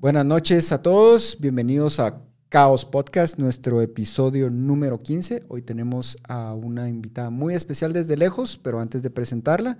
[0.00, 5.42] Buenas noches a todos, bienvenidos a Caos Podcast, nuestro episodio número 15.
[5.48, 9.76] Hoy tenemos a una invitada muy especial desde lejos, pero antes de presentarla,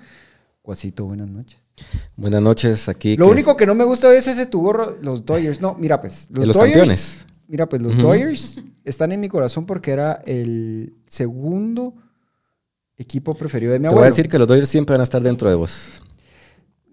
[0.61, 1.59] Cuasito, buenas noches.
[2.17, 3.17] Buenas noches, aquí.
[3.17, 5.59] Lo único que no me gusta es ese tu gorro, los Dodgers.
[5.63, 7.25] No, mira pues, los, los campeones.
[7.49, 11.95] Mira pues, los Dodgers están en mi corazón porque era el segundo
[12.99, 14.01] equipo preferido de mi Te abuelo.
[14.03, 16.03] voy a decir que los Dodgers siempre van a estar dentro de vos,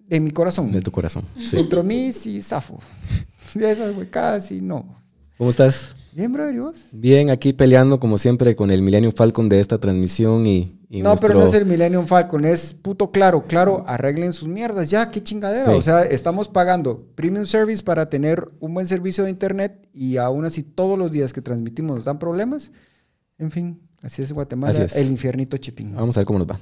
[0.07, 0.71] De mi corazón.
[0.71, 1.23] de tu corazón.
[1.45, 1.57] Sí.
[1.83, 2.79] Mí sí zafo.
[3.53, 4.97] De esas huecadas sí no.
[5.37, 5.95] ¿Cómo estás?
[6.13, 6.79] Bien, brother, ¿y vos?
[6.91, 11.09] Bien, aquí peleando como siempre con el Millennium Falcon de esta transmisión y, y no,
[11.09, 15.11] nuestro- pero no es el Millennium Falcon, es puto claro, claro, arreglen sus mierdas, ya,
[15.11, 15.65] qué chingadera.
[15.65, 15.71] Sí.
[15.71, 20.43] O sea, estamos pagando premium service para tener un buen servicio de internet y aún
[20.45, 22.71] así todos los días que transmitimos nos dan problemas.
[23.37, 24.95] En fin, así es Guatemala, Así es.
[24.95, 25.93] el infiernito chipín.
[25.95, 26.59] Vamos a ver cómo nos va.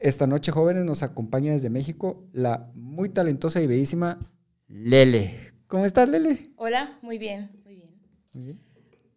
[0.00, 4.18] Esta noche, jóvenes, nos acompaña desde México la muy talentosa y bellísima
[4.66, 5.52] Lele.
[5.66, 6.52] ¿Cómo estás, Lele?
[6.56, 8.58] Hola, muy bien, muy bien.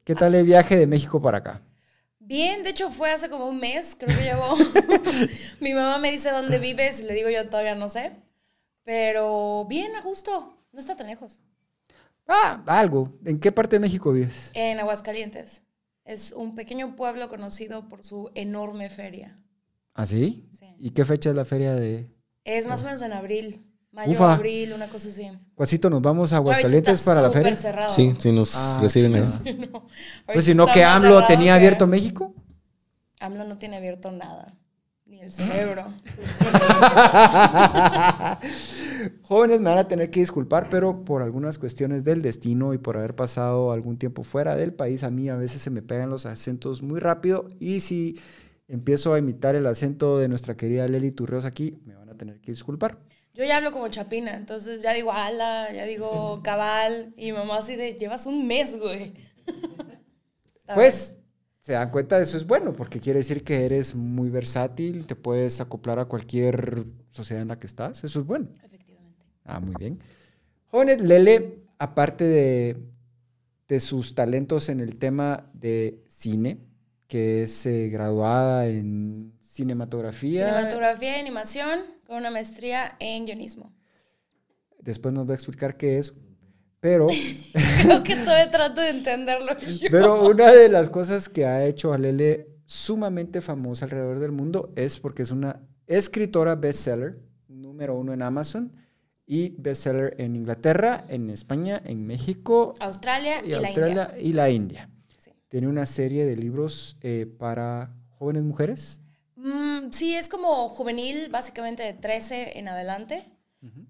[0.03, 1.61] ¿Qué tal el viaje de México para acá?
[2.19, 4.57] Bien, de hecho fue hace como un mes, creo que llevo.
[5.61, 8.11] Mi mamá me dice dónde vives y le digo yo todavía no sé.
[8.83, 11.41] Pero bien, a gusto, no está tan lejos.
[12.27, 13.17] Ah, algo.
[13.23, 14.51] ¿En qué parte de México vives?
[14.53, 15.61] En Aguascalientes.
[16.03, 19.39] Es un pequeño pueblo conocido por su enorme feria.
[19.93, 20.49] ¿Ah, sí?
[20.85, 22.09] ¿Y qué fecha es la feria de...?
[22.43, 24.33] Es más o menos en abril, mayo, Ufa.
[24.33, 25.31] abril, una cosa así.
[25.55, 27.57] Cuasito, nos vamos a Aguascalientes está para la súper feria.
[27.57, 27.89] cerrado.
[27.89, 29.13] Sí, sí nos Ah, reciben.
[29.71, 29.87] No,
[30.25, 32.33] Pues si no, que AMLO cerrado tenía abierto México.
[33.21, 34.57] AMLO no tiene abierto nada,
[35.05, 35.85] ni el cerebro.
[39.21, 42.97] Jóvenes me van a tener que disculpar, pero por algunas cuestiones del destino y por
[42.97, 46.25] haber pasado algún tiempo fuera del país, a mí a veces se me pegan los
[46.25, 48.19] acentos muy rápido y si
[48.73, 52.41] empiezo a imitar el acento de nuestra querida Leli Turreos aquí, me van a tener
[52.41, 52.97] que disculpar.
[53.35, 57.57] Yo ya hablo como chapina, entonces ya digo ala, ya digo cabal, y mi mamá
[57.57, 59.13] así de, llevas un mes, güey.
[60.73, 61.17] Pues
[61.59, 65.59] se dan cuenta, eso es bueno, porque quiere decir que eres muy versátil, te puedes
[65.59, 68.47] acoplar a cualquier sociedad en la que estás, eso es bueno.
[68.63, 69.23] Efectivamente.
[69.43, 69.99] Ah, muy bien.
[70.67, 72.77] Jóvenes, Lele, aparte de,
[73.67, 76.59] de sus talentos en el tema de cine,
[77.07, 83.71] que es eh, graduada en cinematografía, Cinematografía y animación con una maestría en guionismo.
[84.79, 86.13] después nos va a explicar qué es,
[86.79, 87.07] pero,
[87.83, 89.87] Creo que todavía trato de entenderlo yo.
[89.89, 94.73] pero una de las cosas que ha hecho a Lele sumamente famosa alrededor del mundo
[94.75, 98.73] es porque es una escritora bestseller, número uno en Amazon,
[99.25, 104.21] y bestseller en Inglaterra, en España, en México, Australia y, y la Australia India.
[104.21, 104.89] y la India.
[105.53, 109.01] Tiene una serie de libros eh, para jóvenes mujeres.
[109.35, 113.29] Mm, sí, es como juvenil, básicamente de 13 en adelante,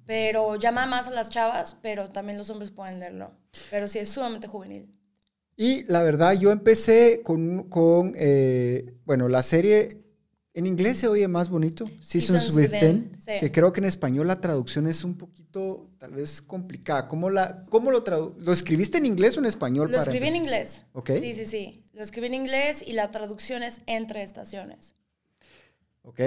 [0.06, 3.31] pero llama más a las chavas, pero también los hombres pueden leerlo.
[3.72, 4.94] Pero sí, es sumamente juvenil.
[5.56, 10.03] Y la verdad, yo empecé con, con eh, bueno, la serie
[10.56, 13.31] en inglés se oye más bonito, Seasons, Seasons Within, Within, sí.
[13.40, 17.08] que creo que en español la traducción es un poquito, tal vez, complicada.
[17.08, 18.03] ¿Cómo, la, cómo lo
[18.38, 19.90] ¿Lo escribiste en inglés o en español?
[19.90, 20.58] Lo para escribí en empezar?
[20.58, 20.86] inglés.
[20.94, 21.12] Ok.
[21.19, 21.84] Sí, sí, sí.
[21.94, 24.96] Lo escribí en inglés y la traducción es entre estaciones.
[26.03, 26.19] Ok.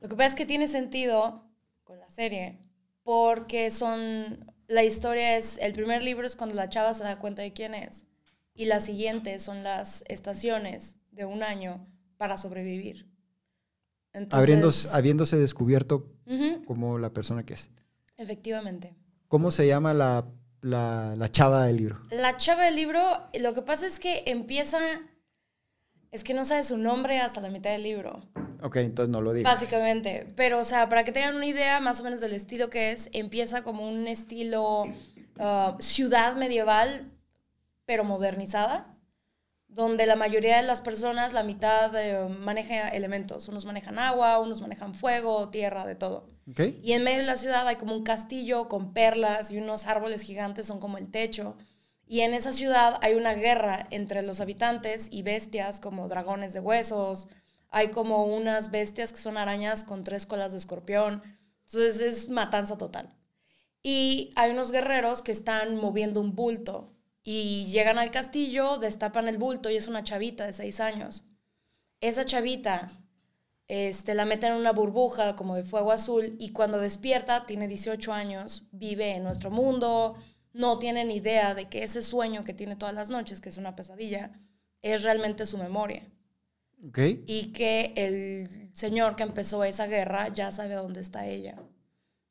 [0.00, 1.44] Lo que pasa es que tiene sentido
[1.82, 2.60] con la serie
[3.02, 4.50] porque son...
[4.66, 5.58] La historia es...
[5.58, 8.06] El primer libro es cuando la chava se da cuenta de quién es.
[8.54, 13.13] Y la siguiente son las estaciones de un año para sobrevivir.
[14.14, 16.06] Entonces, habiéndose descubierto
[16.66, 17.70] como la persona que es.
[18.16, 18.94] efectivamente.
[19.28, 20.24] ¿Cómo se llama la,
[20.62, 22.00] la, la chava del libro?
[22.10, 23.02] La chava del libro,
[23.38, 24.78] lo que pasa es que empieza...
[26.12, 28.20] Es que no sabe su nombre hasta la mitad del libro.
[28.62, 29.52] Ok, entonces no lo digas.
[29.54, 30.28] Básicamente.
[30.36, 33.10] Pero, o sea, para que tengan una idea más o menos del estilo que es,
[33.12, 34.84] empieza como un estilo
[35.40, 37.10] ah, ciudad medieval,
[37.84, 38.93] pero modernizada,
[39.74, 43.48] donde la mayoría de las personas, la mitad eh, maneja elementos.
[43.48, 46.30] Unos manejan agua, unos manejan fuego, tierra, de todo.
[46.48, 46.60] Ok.
[46.82, 50.22] Y en medio de la ciudad hay como un castillo con perlas y unos árboles
[50.22, 51.56] gigantes son como el techo.
[52.06, 56.60] Y en esa ciudad hay una guerra entre los habitantes y bestias como dragones de
[56.60, 57.26] huesos.
[57.70, 61.22] Hay como unas bestias que son arañas con tres colas de escorpión.
[61.64, 63.12] Entonces es matanza total.
[63.82, 66.93] Y hay unos guerreros que están moviendo un bulto.
[67.24, 71.24] Y llegan al castillo, destapan el bulto y es una chavita de seis años.
[72.00, 72.88] Esa chavita
[73.66, 78.12] este, la meten en una burbuja como de fuego azul y cuando despierta, tiene 18
[78.12, 80.16] años, vive en nuestro mundo,
[80.52, 83.56] no tiene ni idea de que ese sueño que tiene todas las noches, que es
[83.56, 84.32] una pesadilla,
[84.82, 86.02] es realmente su memoria.
[86.86, 86.98] Ok.
[87.26, 91.56] Y que el señor que empezó esa guerra ya sabe dónde está ella.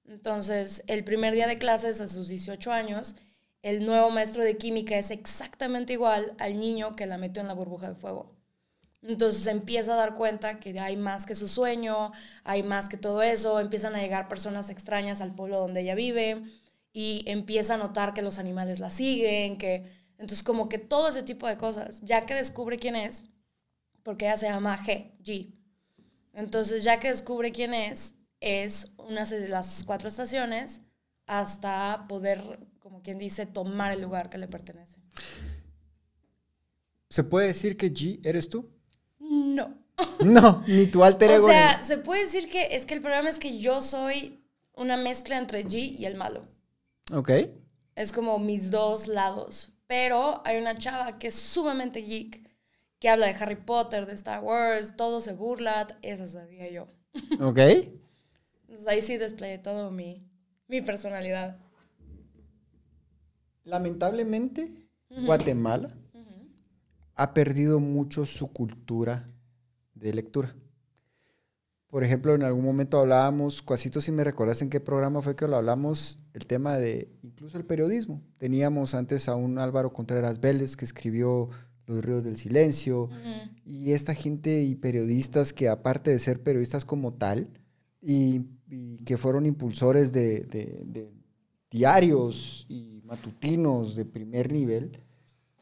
[0.06, 3.16] Entonces, el primer día de clases a sus 18 años,
[3.64, 7.56] el nuevo maestro de química es exactamente igual al niño que la metió en la
[7.56, 8.36] burbuja de fuego.
[9.02, 12.12] Entonces empieza a dar cuenta que hay más que su sueño,
[12.44, 16.44] hay más que todo eso, empiezan a llegar personas extrañas al pueblo donde ella vive
[16.94, 19.86] y empieza a notar que los animales la siguen, que
[20.18, 23.26] entonces como que todo ese tipo de cosas, ya que descubre quién es,
[24.04, 25.54] porque ella se llama G, G.
[26.34, 30.82] Entonces ya que descubre quién es, es una de las cuatro estaciones
[31.26, 35.00] hasta poder, como quien dice, tomar el lugar que le pertenece.
[37.10, 38.70] ¿Se puede decir que G eres tú?
[39.20, 39.74] No.
[40.20, 41.46] No, ni tu alter ego.
[41.46, 44.44] O sea, se puede decir que es que el problema es que yo soy
[44.76, 46.46] una mezcla entre G y el malo.
[47.14, 47.32] Ok.
[47.96, 49.72] Es como mis dos lados.
[49.88, 52.50] Pero hay una chava que es sumamente geek,
[53.00, 56.88] que habla de Harry Potter, de Star Wars, todo se burla, esa sabía yo.
[57.40, 57.60] Ok.
[57.60, 60.28] Entonces ahí sí desplegué todo mi,
[60.68, 61.63] mi personalidad.
[63.64, 64.72] Lamentablemente,
[65.10, 65.90] Guatemala
[67.16, 69.30] ha perdido mucho su cultura
[69.94, 70.56] de lectura.
[71.88, 75.48] Por ejemplo, en algún momento hablábamos, Cuasito, si me recuerdas en qué programa fue que
[75.48, 78.22] lo hablamos, el tema de incluso el periodismo.
[78.38, 81.50] Teníamos antes a un Álvaro Contreras Vélez que escribió
[81.86, 83.10] Los Ríos del Silencio,
[83.64, 87.50] y esta gente y periodistas que aparte de ser periodistas como tal,
[88.02, 88.42] y,
[89.06, 91.12] que fueron impulsores de
[91.74, 95.04] diarios y matutinos de primer nivel,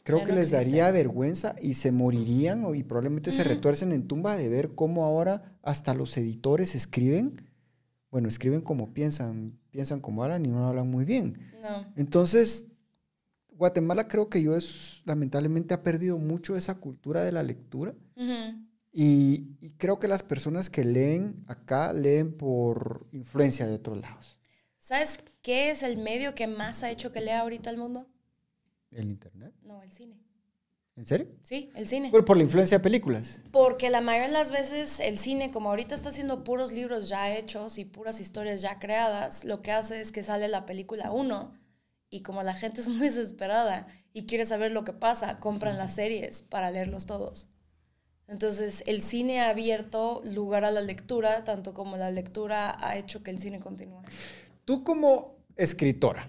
[0.04, 4.50] Creo que les daría vergüenza y se morirían y probablemente se retuercen en tumba de
[4.50, 7.50] ver cómo ahora hasta los editores escriben,
[8.10, 11.38] bueno, escriben como piensan, piensan como hablan y no hablan muy bien.
[11.96, 12.66] Entonces,
[13.52, 17.94] Guatemala creo que yo es, lamentablemente ha perdido mucho esa cultura de la lectura.
[18.92, 24.41] Y, y creo que las personas que leen acá leen por influencia de otros lados.
[24.92, 28.10] ¿Sabes qué es el medio que más ha hecho que lea ahorita el mundo?
[28.92, 29.54] ¿El internet?
[29.64, 30.20] No, el cine.
[30.98, 31.30] ¿En serio?
[31.44, 32.12] Sí, el cine.
[32.12, 33.42] Por, por la influencia de películas.
[33.52, 37.34] Porque la mayoría de las veces el cine, como ahorita está haciendo puros libros ya
[37.34, 41.54] hechos y puras historias ya creadas, lo que hace es que sale la película 1
[42.10, 45.96] y como la gente es muy desesperada y quiere saber lo que pasa, compran las
[45.96, 47.48] series para leerlos todos.
[48.28, 53.24] Entonces, el cine ha abierto lugar a la lectura, tanto como la lectura ha hecho
[53.24, 54.02] que el cine continúe.
[54.72, 56.26] Tú como escritora,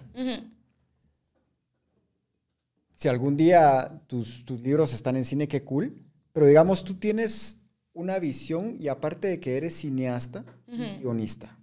[2.91, 5.97] si algún día tus, libros están en cine, qué cool.
[6.33, 7.61] Pero digamos, tú tienes
[7.93, 11.57] una visión y aparte de que eres cineasta y guionista,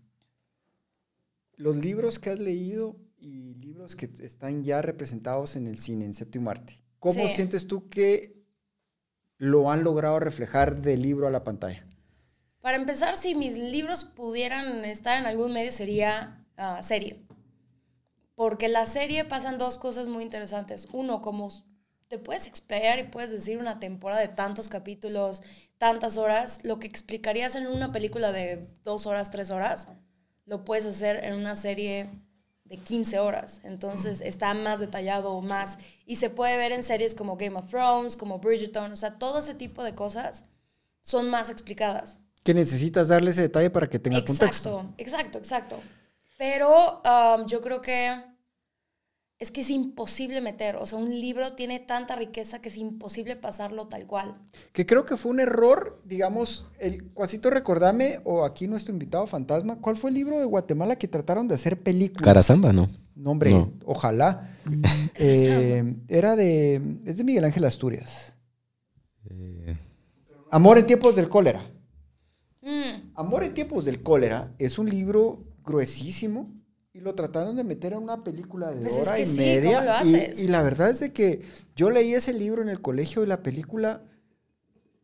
[1.56, 6.14] los libros que has leído y libros que están ya representados en el cine, en
[6.14, 8.42] séptimo arte, ¿cómo sientes tú que
[9.36, 11.86] lo han logrado reflejar del libro a la pantalla?
[12.62, 17.26] Para empezar, si mis libros pudieran estar en algún medio, sería uh, serie.
[18.34, 20.88] Porque la serie pasan dos cosas muy interesantes.
[20.92, 21.50] Uno, como
[22.08, 25.42] te puedes explayar y puedes decir una temporada de tantos capítulos,
[25.78, 29.88] tantas horas, lo que explicarías en una película de dos horas, tres horas,
[30.44, 32.10] lo puedes hacer en una serie
[32.64, 33.60] de 15 horas.
[33.64, 35.78] Entonces está más detallado, más.
[36.06, 39.40] Y se puede ver en series como Game of Thrones, como Bridgerton, o sea, todo
[39.40, 40.44] ese tipo de cosas
[41.02, 42.18] son más explicadas.
[42.42, 44.80] Que necesitas darle ese detalle para que tenga contexto.
[44.96, 45.99] Exacto, exacto, exacto.
[46.40, 48.18] Pero um, yo creo que
[49.38, 53.36] es que es imposible meter, o sea, un libro tiene tanta riqueza que es imposible
[53.36, 54.38] pasarlo tal cual.
[54.72, 59.82] Que creo que fue un error, digamos, el Cuasito Recordame, o aquí nuestro invitado fantasma,
[59.82, 62.24] ¿cuál fue el libro de Guatemala que trataron de hacer película?
[62.24, 62.88] Carasamba, ¿no?
[63.14, 63.54] No, hombre,
[63.84, 64.56] ojalá.
[65.22, 68.32] Eh, era de, es de Miguel Ángel Asturias.
[69.28, 69.76] Eh.
[70.50, 71.70] Amor en tiempos del cólera.
[72.62, 73.12] Mm.
[73.14, 76.50] Amor en tiempos del cólera es un libro gruesísimo
[76.92, 80.02] y lo trataron de meter en una película de pues hora y media.
[80.36, 81.42] Y, la verdad es de que
[81.76, 84.02] yo leí ese libro en el colegio y la película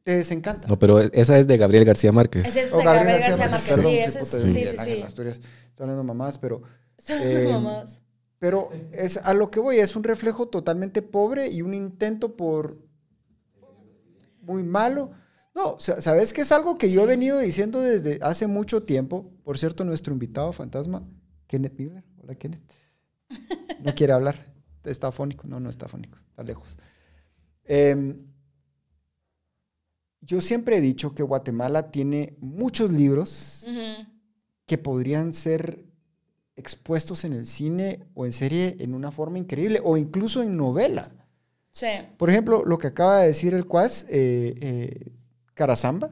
[0.02, 0.68] te desencanta.
[0.68, 2.46] No, pero esa es de Gabriel García Márquez.
[2.46, 3.78] Esa es de Gabriel, García, Márquez.
[3.80, 5.04] sí, ese es, sí, sí, sí.
[5.04, 5.32] Estoy
[5.78, 6.62] hablando mamás, pero...
[7.08, 8.02] Eh, mamás.
[8.40, 12.78] Pero es, a lo que voy, es un reflejo totalmente pobre y un intento por...
[14.42, 15.10] Muy malo.
[15.56, 19.32] No, sabes que es algo que yo he venido diciendo desde hace mucho tiempo.
[19.42, 21.02] Por cierto, nuestro invitado fantasma
[21.46, 22.04] Kenneth Miller.
[22.22, 22.60] Hola, Kenneth.
[23.80, 24.52] No quiere hablar.
[24.84, 25.46] Está afónico.
[25.48, 26.18] No, no está afónico.
[26.28, 26.76] Está lejos.
[27.64, 28.18] Em,
[30.20, 33.64] yo siempre he dicho que Guatemala tiene muchos libros
[34.66, 35.86] que podrían ser
[36.54, 41.10] expuestos en el cine o en serie en una forma increíble o incluso en novela.
[41.70, 41.86] Sí.
[42.18, 45.15] Por ejemplo, lo que acaba de decir el Cuas, eh, eh,
[45.56, 46.10] Carazamba.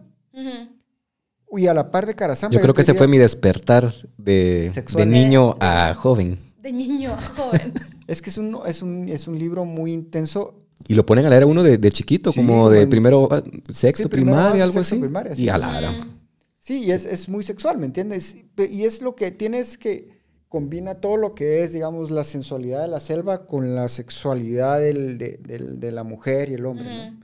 [1.56, 2.52] Y a la par de Carazamba.
[2.52, 6.38] Yo creo que ese fue mi despertar de, de niño a joven.
[6.60, 7.72] De niño a joven.
[8.06, 10.58] Es que es un, es un, es un libro muy intenso.
[10.86, 13.28] Y lo ponen a leer a uno de, de chiquito, Sí, como de bueno, primero,
[13.70, 15.00] sexto, sí, primero primaria, algo sexto, así.
[15.00, 15.44] primaria, sí.
[15.44, 16.18] y a la gran.
[16.60, 18.36] Sí, y es, es muy sexual, ¿me entiendes?
[18.58, 20.10] Y es lo que tienes que
[20.50, 25.16] combina todo lo que es, digamos, la sensualidad de la selva con la sexualidad del-
[25.16, 27.23] de, del- de la mujer y el hombre, ¿no?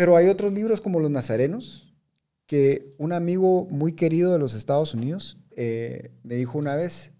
[0.00, 1.92] Pero hay otros libros como Los Nazarenos,
[2.46, 7.12] que un amigo muy querido de los Estados Unidos eh, me dijo una vez,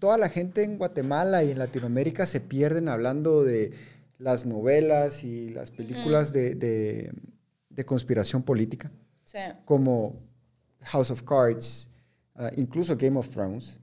[0.00, 3.72] toda la gente en Guatemala y en Latinoamérica se pierden hablando de
[4.18, 7.10] las novelas y las películas de, de-
[7.70, 8.92] de conspiración política,
[9.24, 9.38] Sí.
[9.64, 10.14] como
[10.82, 11.88] House of Cards,
[12.34, 13.80] ah, incluso Game of Thrones.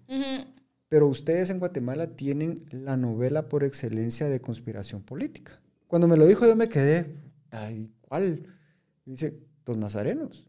[0.89, 5.59] Pero ustedes en Guatemala tienen la novela por excelencia de conspiración política.
[5.87, 7.15] Cuando me lo dijo yo me quedé,
[7.49, 8.43] ay, ¿cuál?
[9.05, 10.45] Y dice, los nazarenos.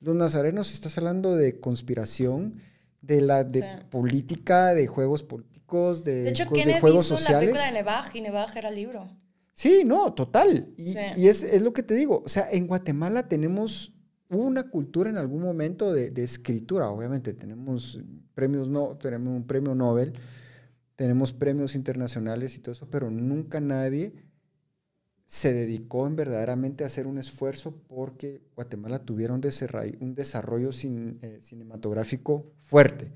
[0.00, 2.60] Los nazarenos, si estás hablando de conspiración,
[3.00, 3.66] de la de Sí.
[3.88, 8.10] política, de juegos políticos, de, De hecho, de Kennedy juegos hizo la película de Nevaj
[8.16, 9.16] y Nevaj era el libro.
[9.52, 10.70] Sí, no, total.
[10.76, 10.98] Y, Sí.
[11.18, 12.20] y es, es lo que te digo.
[12.24, 13.94] O sea, en Guatemala tenemos
[14.28, 16.90] una cultura en algún momento de, de escritura.
[16.90, 18.00] Obviamente tenemos
[18.34, 20.14] premios, no, tenemos un premio Nobel,
[20.96, 24.12] tenemos premios internacionales y todo eso, pero nunca nadie
[25.32, 30.68] se dedicó en verdaderamente a hacer un esfuerzo porque Guatemala tuviera un desarrollo, un desarrollo
[30.68, 33.10] eh, cinematográfico fuerte.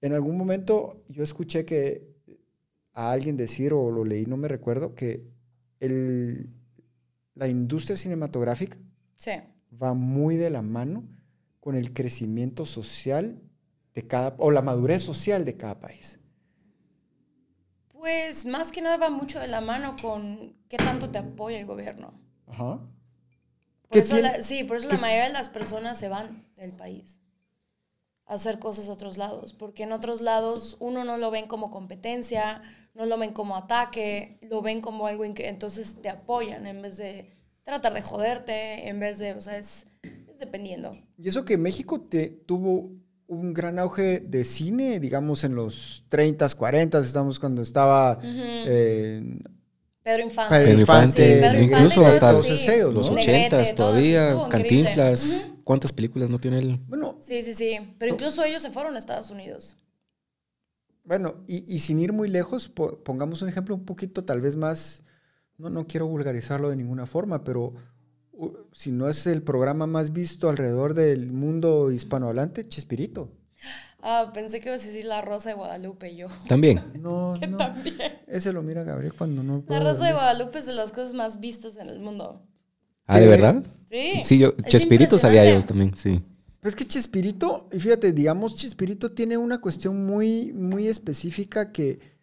[0.00, 2.08] En algún momento yo escuché que
[2.94, 5.26] a alguien decir, o lo leí, no me recuerdo, que
[5.78, 6.48] el,
[7.34, 8.78] la industria cinematográfica
[9.14, 9.32] Sí.
[9.70, 11.04] va muy de la mano
[11.60, 13.42] con el crecimiento social
[13.94, 16.17] de cada, o la madurez social de cada país.
[17.98, 21.66] Pues más que nada va mucho de la mano con qué tanto te apoya el
[21.66, 22.12] gobierno.
[22.46, 22.76] Ajá.
[22.78, 26.72] Por ¿Qué eso la- sí, por eso la mayoría de las personas se van del
[26.72, 27.18] país
[28.26, 31.70] a hacer cosas a otros lados, porque en otros lados uno no lo ven como
[31.70, 32.62] competencia,
[32.94, 36.98] no lo ven como ataque, lo ven como algo increíble, entonces te apoyan en vez
[36.98, 40.92] de tratar de joderte, en vez de, o sea, es, es dependiendo.
[41.16, 42.90] Y eso que México te, tuvo
[43.28, 49.38] un gran auge de cine, digamos en los 30s, 40s, estamos cuando estaba eh,
[50.02, 50.54] Pedro Infante.
[50.56, 52.52] Pedro Pedro Infante, Infante, Sí, Pedro incluso Infante, hasta los sí.
[52.54, 53.14] eseos, Los ¿no?
[53.16, 54.88] Negrete, ochentas todo eso todavía, estuvo increíble.
[54.88, 55.50] Cantinflas.
[55.64, 56.80] ¿Cuántas películas no tiene él?
[56.86, 57.94] bueno, Sí, sí, sí.
[57.98, 59.76] Pero incluso ellos se fueron a Estados Unidos.
[61.04, 64.56] Bueno, y, y sin ir muy lejos, po- pongamos un ejemplo un poquito tal vez
[64.56, 65.02] más,
[65.56, 67.74] no, no quiero vulgarizarlo de ninguna forma, pero
[68.72, 73.30] si no es el programa más visto alrededor del mundo hispanohablante, Chespirito.
[74.00, 76.28] Ah, pensé que ibas a decir La Rosa de Guadalupe yo.
[76.46, 76.82] También.
[77.00, 77.56] No, no.
[77.56, 77.96] También.
[78.26, 80.12] Ese lo mira Gabriel cuando no La Rosa de.
[80.12, 82.42] Guadalupe es de las cosas más vistas en el mundo.
[83.06, 83.64] Ah, ¿de verdad?
[83.90, 84.20] Sí.
[84.22, 86.22] Sí, yo, Es Chespirito sabía yo también, sí.
[86.60, 92.17] Pues que Chespirito, y fíjate, digamos, Chespirito tiene una cuestión muy, muy específica que,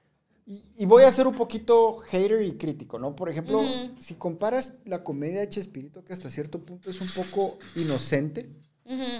[0.45, 3.15] y, y voy a ser un poquito hater y crítico, ¿no?
[3.15, 3.61] Por ejemplo,
[3.99, 8.49] si comparas la comedia de Chespirito, que hasta cierto punto es un poco inocente,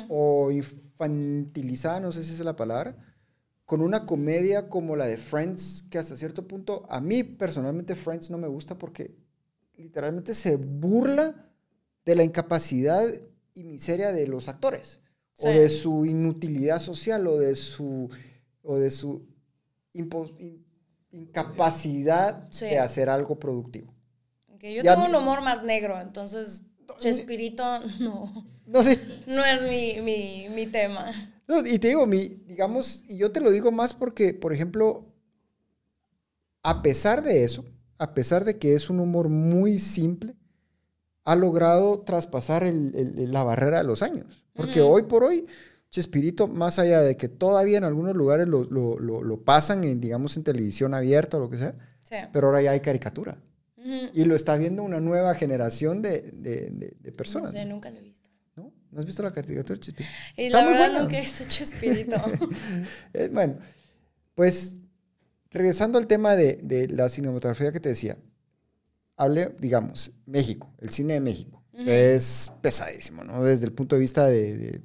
[0.09, 2.95] o infantilizada, no sé si es la palabra,
[3.65, 8.29] con una comedia como la de Friends, que hasta cierto punto, a mí personalmente Friends
[8.29, 9.15] no me gusta porque
[9.75, 11.49] literalmente se burla
[12.05, 13.03] de la incapacidad
[13.55, 14.99] y miseria de los actores,
[15.39, 15.57] o Sí.
[15.57, 18.09] de su inutilidad social, o de su,
[18.61, 19.25] o de su
[19.93, 20.64] in-
[21.15, 22.65] incapacidad Sí.
[22.65, 23.93] de hacer algo productivo.
[24.53, 26.63] Ok, yo Ya tengo un humor más negro, entonces
[26.99, 27.63] Chespirito
[27.99, 31.11] no, No es mi, mi, mi tema.
[31.47, 35.05] No, y te digo, mi, digamos, y yo te lo digo más porque, por ejemplo,
[36.63, 37.65] a pesar de eso,
[37.97, 40.35] a pesar de que es un humor muy simple,
[41.23, 44.43] ha logrado traspasar el- el- la barrera de los años.
[44.53, 45.45] Porque hoy por hoy,
[45.95, 50.01] Chespirito, más allá de que todavía en algunos lugares lo, lo- lo- lo pasan, en,
[50.01, 51.73] digamos, en televisión abierta o lo que sea,
[52.03, 52.15] Sí.
[52.33, 53.37] pero ahora ya hay caricatura.
[54.13, 57.51] Y lo está viendo una nueva generación de, de- de- de No personas.
[57.53, 58.29] sé, nunca lo he visto.
[58.57, 58.73] ¿No?
[58.91, 60.13] ¿No has visto la caricatura de Chespirito?
[60.35, 61.01] Y Está la verdad buena.
[61.03, 62.15] nunca he visto Chespirito.
[63.13, 63.57] Eh, bueno,
[64.33, 64.73] pues
[65.49, 68.17] regresando al tema de, de la cinematografía que te decía,
[69.15, 73.41] hable, digamos, México, el cine de México, que es pesadísimo, ¿no?
[73.43, 74.81] Desde el punto de vista de, de-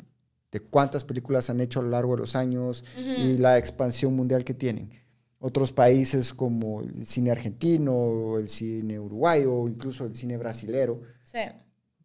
[0.53, 4.45] de cuántas películas han hecho a lo largo de los años y la expansión mundial
[4.45, 4.91] que tienen.
[5.39, 11.39] Otros países como el cine argentino, el cine uruguayo, incluso el cine brasilero, Sí.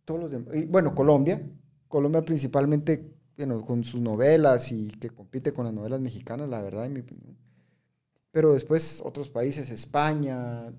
[0.06, 0.56] todos los demás.
[0.56, 1.42] y, bueno, Colombia.
[1.88, 6.86] Colombia principalmente bueno, con sus novelas y que compite con las novelas mexicanas, la verdad,
[6.86, 7.36] en mi opinión.
[8.32, 10.72] Pero después otros países, España,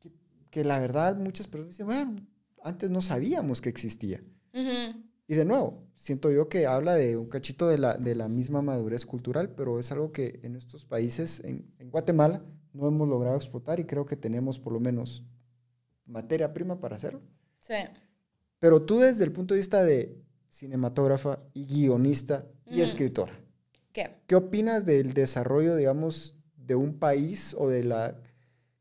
[0.00, 0.10] que,
[0.50, 2.16] que la verdad muchas personas dicen, bueno,
[2.62, 4.20] antes no sabíamos que existía.
[4.52, 5.00] Ujú.
[5.26, 8.60] Y de nuevo, siento yo que habla de un cachito de la, de la misma
[8.60, 13.36] madurez cultural, pero es algo que en estos países, en, en Guatemala, no hemos logrado
[13.36, 15.24] explotar y creo que tenemos por lo menos
[16.04, 17.22] materia prima para hacerlo.
[17.58, 17.74] Sí.
[18.58, 20.14] Pero tú desde el punto de vista de
[20.50, 23.32] cinematógrafa y guionista y escritora,
[23.92, 24.10] ¿Qué?
[24.26, 28.20] ¿qué opinas del desarrollo, digamos, de un país o de la...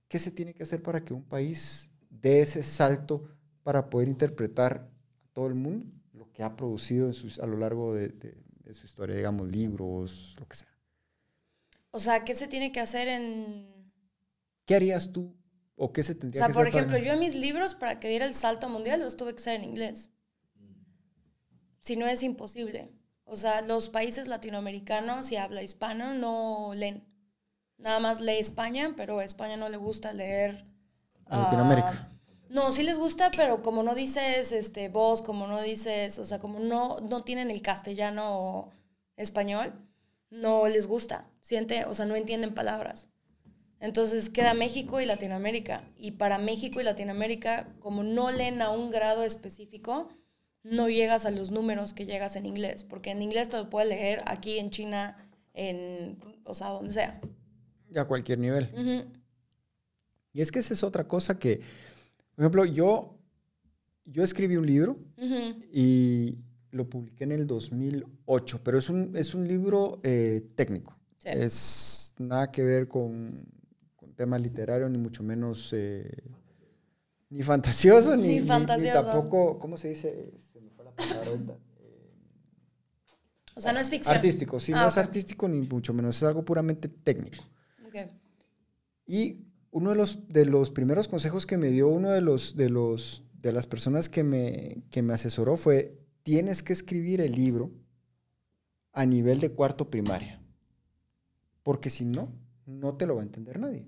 [0.10, 3.24] ¿Qué se tiene que hacer para que un país dé ese salto
[3.64, 4.90] para poder interpretar
[5.24, 5.86] a todo el mundo
[6.34, 10.36] que ha producido en sus- a lo largo de, de- de su historia, digamos, libros,
[10.40, 10.68] lo que sea?
[11.92, 13.92] O sea, ¿qué se tiene que hacer en...
[14.66, 15.36] ¿Qué harías tú
[15.76, 16.74] o qué se O tendría sea, que por hacer?
[16.74, 19.42] para- ejemplo, yo en mis libros, para que diera el salto mundial, los tuve que
[19.42, 20.10] hacer en inglés.
[21.82, 22.92] Si no, es imposible.
[23.26, 27.06] O sea, los países latinoamericanos y habla hispano no leen.
[27.78, 30.66] Nada más lee España, pero a España no le gusta leer...
[31.26, 32.10] A Latinoamérica.
[32.10, 32.13] ah,
[32.54, 36.38] no, sí les gusta, pero como no dices este, vos, como no dices, o sea,
[36.38, 38.72] como no, no tienen el castellano o
[39.18, 39.74] español,
[40.30, 41.28] no les gusta.
[41.42, 43.10] Siente, o sea, no entienden palabras.
[43.80, 45.84] Entonces queda México y Latinoamérica.
[45.98, 50.10] Y para México y Latinoamérica, como no leen a un grado específico,
[50.62, 52.84] no llegas a los números que llegas en inglés.
[52.84, 57.20] Porque en inglés te lo puedes leer aquí en China, en, o sea, donde sea.
[57.96, 58.70] A cualquier nivel.
[60.32, 61.62] Y es que esa es otra cosa que,
[62.36, 63.18] por ejemplo, yo,
[64.06, 65.60] yo escribí un libro Ujú.
[65.72, 66.38] y
[66.72, 70.98] lo publiqué en el 2008, pero es un, es un libro eh, técnico.
[71.20, 71.30] Sí.
[71.32, 73.46] Es nada que ver con,
[73.96, 76.10] con temas literarios, ni mucho menos eh,
[77.30, 79.04] ni fantasioso, ni, Ni ni- ni fantasioso.
[79.04, 80.34] tampoco, ¿cómo se dice?
[80.52, 81.58] Se me fue la palabra ahorita.
[83.56, 84.16] O sea, no es ficción.
[84.16, 87.44] Artístico, sí, Ah, no es artístico ni mucho menos, es algo puramente técnico.
[87.86, 87.96] Ok.
[89.06, 92.70] Y uno de los, de los primeros consejos que me dio uno de, los, de,
[92.70, 97.72] los, de las personas que me, que me asesoró fue, tienes que escribir el libro
[98.94, 100.40] a nivel de cuarto primaria.
[101.64, 102.32] Porque si no,
[102.66, 103.88] no te lo va a entender nadie.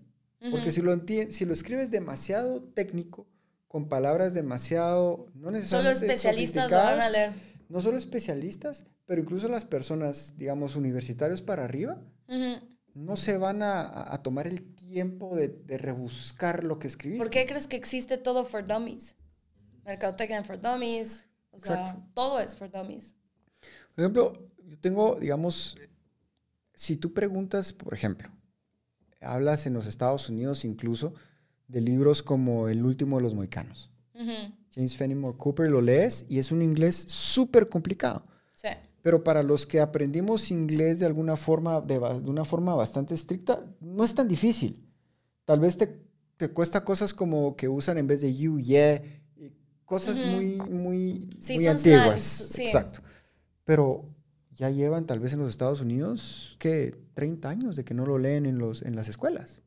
[0.51, 0.95] Porque si lo,
[1.29, 3.27] si lo escribes demasiado técnico,
[3.67, 7.31] con palabras demasiado, no Solo necesariamente especialistas lo van a leer.
[7.67, 12.01] no solo especialistas, pero incluso las personas, digamos, universitarios para arriba,
[12.93, 17.21] no se van a, a- a tomar el tiempo de, de rebuscar lo que escribiste.
[17.21, 19.17] ¿Por qué crees que existe todo for dummies?
[19.83, 21.25] Mercadotecnia for dummies.
[21.51, 22.01] O sea, Exacto.
[22.13, 23.13] todo es for dummies.
[23.93, 25.75] Por ejemplo, yo tengo, digamos,
[26.75, 28.29] si tú preguntas, por ejemplo,
[29.19, 31.13] hablas en los Estados Unidos incluso
[31.67, 33.91] de libros como El último de los mohicanos.
[34.13, 34.53] Ujú.
[34.73, 38.25] James Fenimore Cooper lo lees y es un inglés súper complicado.
[38.53, 38.69] Sí.
[39.01, 43.61] Pero para los que aprendimos inglés de alguna forma, de, de una forma bastante estricta,
[43.81, 44.84] no es tan difícil.
[45.45, 46.01] Tal vez te,
[46.37, 49.01] te cuesta cosas como que usan en vez de you, yeah,
[49.37, 49.51] y
[49.85, 52.21] cosas muy, muy, Sí, muy antiguas.
[52.21, 52.63] sí.
[52.63, 53.01] Exacto.
[53.63, 54.05] Pero
[54.51, 58.17] ya llevan tal vez en los Estados Unidos, que 30 años de que no lo
[58.17, 59.61] leen en, los, en las escuelas.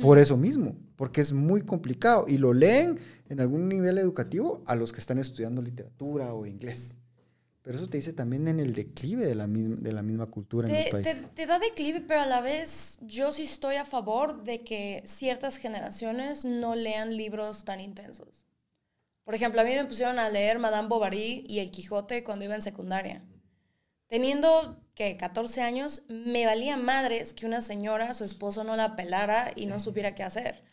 [0.00, 2.24] Por eso mismo, porque es muy complicado.
[2.26, 6.96] Y lo leen en algún nivel educativo a los que están estudiando literatura o inglés.
[7.62, 10.68] Pero eso te dice también en el declive de la misma, de la misma cultura
[10.68, 11.22] en los Te, países.
[11.22, 15.02] te- te da declive, pero a la vez yo sí estoy a favor de que
[15.06, 18.46] ciertas generaciones no lean libros tan intensos.
[19.24, 22.56] Por ejemplo, a mí me pusieron a leer Madame Bovary y El Quijote cuando iba
[22.56, 23.22] en secundaria.
[24.08, 29.52] Teniendo que 14 años, me valía madres que una señora, su esposo no la pelara
[29.54, 30.64] y no supiera qué hacer.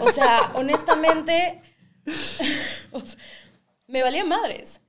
[0.00, 1.60] O sea, honestamente,
[2.92, 3.18] o sea,
[3.88, 4.80] me valía madres.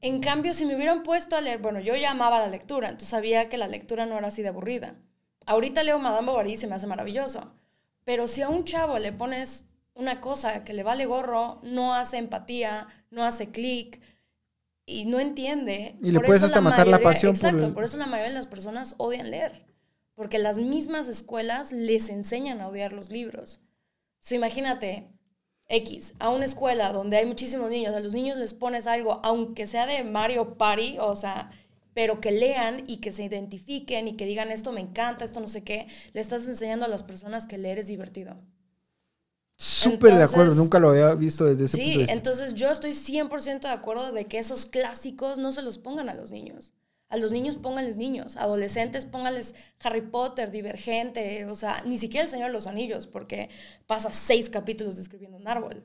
[0.00, 3.08] En cambio, si me hubieran puesto a leer, bueno, yo ya amaba la lectura, entonces
[3.08, 4.94] sabía que la lectura no era así de aburrida.
[5.46, 7.52] Ahorita leo Madame Bovary y se me hace maravilloso.
[8.04, 12.18] Pero si a un chavo le pones una cosa que le vale gorro, no hace
[12.18, 14.00] empatía, no hace clic
[14.86, 15.96] y no entiende.
[16.00, 18.06] Y le por puedes eso hasta matar la pasión por Exacto, el- por eso la
[18.06, 19.66] mayoría de las personas odian leer.
[20.14, 23.60] Porque las mismas escuelas les enseñan a odiar los libros.
[24.20, 25.08] Sea, imagínate,
[25.68, 29.66] X, a una escuela donde hay muchísimos niños, a los niños les pones algo, aunque
[29.66, 31.50] sea de Mario Party, o sea,
[31.94, 35.48] pero que lean y que se identifiquen y que digan esto me encanta, esto no
[35.48, 38.36] sé qué, le estás enseñando a las personas que leer es divertido.
[39.58, 42.14] Súper de acuerdo, nunca lo había visto desde ese punto Sí, de vista.
[42.14, 46.14] entonces yo estoy 100% de acuerdo de que esos clásicos no se los pongan a
[46.14, 46.72] los niños.
[47.08, 52.30] A los niños pónganles niños, adolescentes pónganles Harry Potter, Divergente, o sea, ni siquiera el
[52.30, 53.48] Señor de los Anillos, porque
[53.86, 55.84] pasa seis capítulos describiendo un árbol.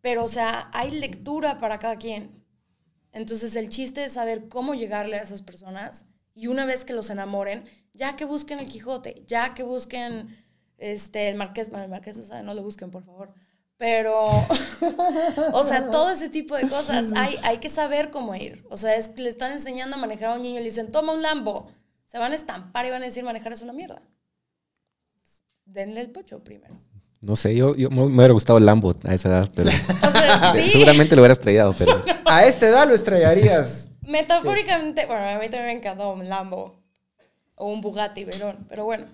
[0.00, 2.44] Pero, o sea, hay lectura para cada quien.
[3.12, 7.10] Entonces el chiste es saber cómo llegarle a esas personas y una vez que los
[7.10, 10.36] enamoren, ya que busquen el Quijote, ya que busquen
[10.76, 13.34] este, el Marqués, bueno, el Marqués no lo busquen, por favor.
[13.78, 14.26] Pero,
[15.52, 18.64] o sea, todo ese tipo de cosas, hay, hay que saber cómo ir.
[18.70, 20.90] O sea, es que le están enseñando a manejar a un niño y le dicen,
[20.90, 21.70] toma un Lambo.
[22.06, 24.02] Se van a estampar y van a decir, manejar es una mierda.
[25.64, 26.74] Denle el pocho primero.
[27.20, 29.70] No sé, yo, yo me hubiera gustado el Lambo a esa edad, pero
[30.08, 30.70] O sea, sí.
[30.70, 33.92] seguramente lo hubiera estrellado, pero A esta edad lo estrellarías.
[34.02, 36.82] Metafóricamente, bueno, a mí también me encantó un Lambo
[37.54, 39.06] o un Bugatti Verón, pero bueno,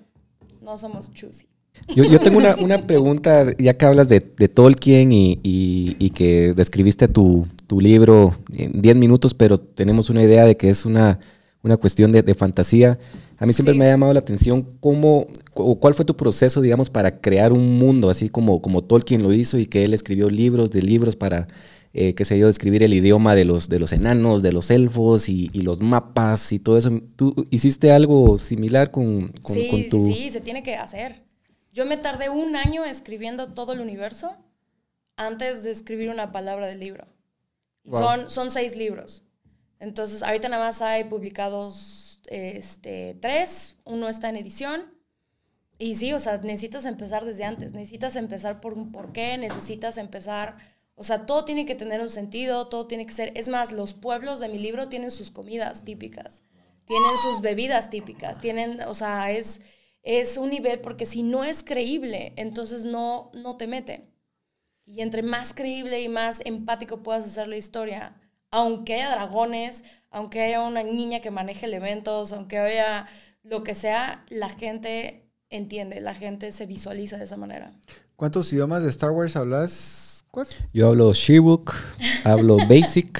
[0.63, 1.49] no somos choosy.
[1.95, 6.11] Yo, yo tengo una, una pregunta, ya que hablas de, de Tolkien y, y- y
[6.11, 10.85] que describiste tu, tu libro en 10 minutos, pero tenemos una idea de que es
[10.87, 11.19] una,
[11.63, 12.99] una cuestión de, de fantasía.
[13.39, 13.79] A mí siempre Sí.
[13.79, 17.79] me ha llamado la atención cómo, o cuál fue tu proceso, digamos, para crear un
[17.79, 21.49] mundo, así como, como Tolkien lo hizo y que él escribió libros de libros para,
[21.93, 25.29] eh, qué sé yo, describir el idioma de los, de los enanos, de los elfos
[25.29, 26.91] y, y los mapas y todo eso.
[27.17, 30.07] ¿Tú hiciste algo similar con, con, sí, con tu...?
[30.07, 31.24] sí, se tiene que hacer.
[31.75, 34.37] Yo me tardé un año escribiendo todo el universo
[35.17, 37.09] antes de escribir una palabra del libro.
[37.83, 38.01] Y Wow.
[38.01, 39.25] son, son seis libros.
[39.81, 44.95] Entonces, ahorita nada más hay publicados este, tres, uno está en edición.
[45.77, 50.57] Y sí, o sea, necesitas empezar desde antes, necesitas empezar por un porqué, necesitas empezar,
[50.95, 53.95] o sea, todo tiene que tener un sentido, todo tiene que ser, es más, los
[53.95, 56.43] pueblos de mi libro tienen sus comidas típicas,
[56.85, 59.61] tienen sus bebidas típicas, tienen, o sea, es,
[60.05, 64.07] es un nivel, porque si no es creíble, entonces no, no te mete.
[64.85, 68.15] Y entre más creíble y más empático puedas hacer la historia,
[68.51, 73.07] aunque haya dragones, aunque haya una niña que maneje elementos, aunque haya
[73.43, 77.73] lo que sea, la gente entiende, la gente se visualiza de esa manera.
[78.15, 80.27] ¿Cuántos idiomas de Star Wars hablas?
[80.31, 80.59] ¿Cuántos?
[80.75, 81.75] Yo hablo Shiruk,
[82.25, 83.19] hablo Basic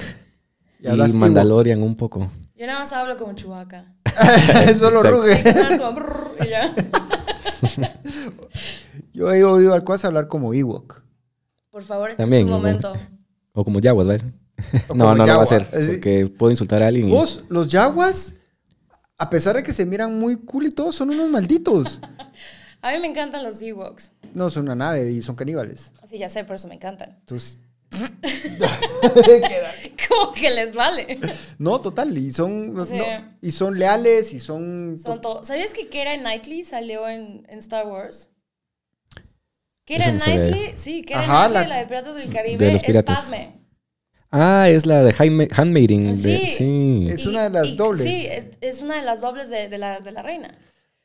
[0.79, 1.13] Y y.
[1.13, 2.29] Mandalorian un poco.
[2.55, 3.94] Yo nada más hablo como Chewbacca.
[4.79, 5.43] Solo ruge.
[6.45, 6.73] Y ya.
[9.13, 11.01] Yo he oído al Cuas hablar como Ewok.
[11.71, 12.93] Por favor, este También, es tu momento.
[13.53, 14.23] O como Yaguas, ¿vale?
[14.89, 15.43] O No, como no, no va a.
[15.43, 17.09] Así- Porque puedo insultar a alguien.
[17.09, 18.33] y- Vos, los Jaguas,
[19.17, 21.99] a pesar de que se miran muy cool y todo, son unos malditos.
[22.81, 24.11] A mí me encantan los Ewoks.
[24.33, 25.91] No, son una nave y son caníbales.
[26.03, 27.17] Así ya sé, por eso me encantan.
[27.21, 27.59] Entonces,
[30.09, 31.19] Como que les vale.
[31.57, 32.17] no, total.
[32.17, 32.85] Y son, no,
[33.41, 34.97] y son leales y son...
[34.99, 35.43] Son todo.
[35.43, 38.29] ¿Sabías que Keira Knightley salió en, en Star Wars?
[39.87, 40.41] No sabía.
[40.41, 43.03] Knightley, sí, Keira Ajá, Knightley, la- la, de Piratas del Caribe, De los es.
[43.03, 43.61] Padme.
[44.31, 46.21] Ah, es la de Handma- Handmaiden.
[46.21, 46.47] de- Sí.
[46.47, 47.07] sí.
[47.09, 48.05] Es una de las dobles.
[48.05, 50.57] Sí, es, es una de las dobles de, de la, de la reina.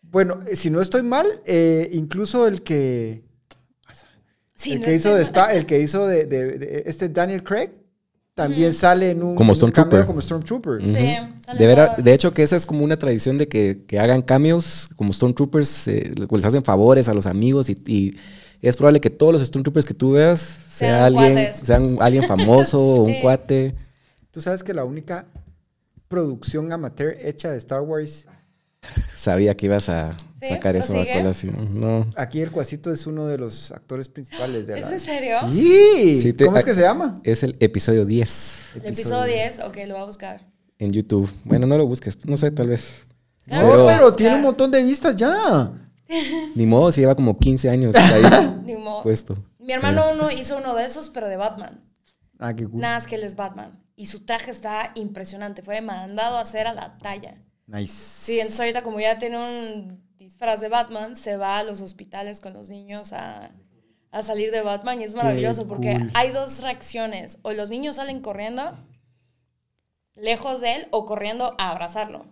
[0.03, 3.23] Bueno, eh, si no estoy mal, eh, incluso el que...
[4.61, 5.23] Sí, el, no que hizo de.
[5.23, 7.71] Star- el que hizo de, de- de este Daniel Craig
[8.35, 10.07] también sale en un, Como en un cameo Stormtrooper.
[10.07, 10.73] como Stormtrooper.
[10.83, 10.93] Ujú.
[10.93, 13.99] Sí, sale de, vera- de hecho, que esa es como una tradición de que, que
[13.99, 18.17] hagan cambios como Stormtroopers, eh, les hacen favores a los amigos y, y
[18.63, 21.57] es probable que todos los Stormtroopers que tú veas sea Sean alguien, cuates.
[21.67, 23.75] sean alguien famoso o un cuate.
[24.31, 25.27] Tú sabes que la única
[26.09, 28.27] producción amateur hecha de Star Wars,
[29.15, 31.79] Sabía que ibas a Sí, sacar eso a colación.
[31.81, 32.11] No.
[32.17, 34.93] aquí el Cuasito es uno de los actores principales de ¿Es la...
[34.95, 35.37] en serio?
[35.53, 36.17] Sí.
[36.17, 37.21] Sí, te- ¿Cómo es que se llama?
[37.25, 40.47] Es el episodio 10 El episodio 10, ok, lo voy a buscar.
[40.79, 41.31] en YouTube.
[41.45, 43.07] Bueno, no lo busques, no sé, tal vez.
[43.45, 45.73] Claro, No, pero tiene un montón de vistas ya.
[46.55, 48.23] Ni modo, si lleva como 15 años ahí
[48.65, 49.03] Ni modo.
[49.03, 49.37] puesto.
[49.59, 51.85] Mi hermano uno hizo uno de esos, pero de Batman.
[52.39, 52.81] Ah, qué cool.
[52.81, 53.79] Nada, es que él es Batman.
[53.95, 55.61] Y su traje está impresionante.
[55.61, 57.37] Fue mandado a hacer a la talla.
[57.71, 57.93] Nice.
[57.93, 62.41] Sí, entonces ahorita como ya tiene un disfraz de Batman, se va a los hospitales
[62.41, 63.53] con los niños a,
[64.11, 66.11] a salir de Batman y es maravilloso porque cool.
[66.15, 67.39] hay dos reacciones.
[67.43, 68.77] O los niños salen corriendo
[70.17, 72.27] lejos de él o corriendo a abrazarlo.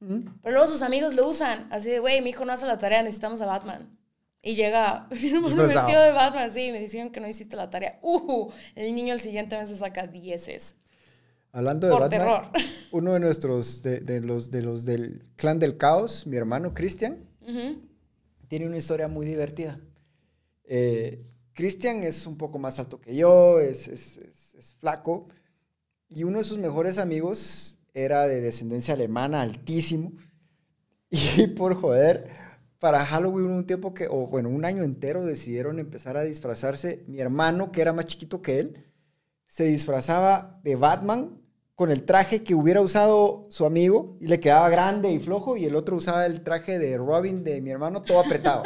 [0.00, 0.40] Mm.
[0.42, 1.68] Pero luego sus amigos lo usan.
[1.70, 3.98] Así de, güey, mi hijo no hace la tarea, necesitamos a Batman.
[4.40, 5.66] Y llega Disfrazado.
[5.66, 7.98] vestido de Batman, sí, me dijeron que no hiciste la tarea.
[8.02, 10.76] Uh, el niño el siguiente mes se saca dieces.
[11.52, 12.42] Hablando de Por Batman, terror.
[12.92, 17.18] uno de nuestros, de, de los, de los del clan del caos, mi hermano Cristian,
[17.42, 17.80] Ujú.
[18.48, 19.80] tiene una historia muy divertida.
[20.64, 25.28] Eh, Cristian es un poco más alto que yo, es, es- es- es flaco,
[26.08, 30.12] y uno de sus mejores amigos era de descendencia alemana, altísimo,
[31.10, 32.28] y por joder,
[32.78, 37.02] para Halloween un tiempo que, o bueno, un año entero decidieron empezar a disfrazarse.
[37.08, 38.84] Mi hermano, que era más chiquito que él,
[39.48, 41.42] se disfrazaba de Batman
[41.74, 45.64] con el traje que hubiera usado su amigo y le quedaba grande y flojo y
[45.64, 48.62] el otro usaba el traje de Robin de mi hermano todo apretado.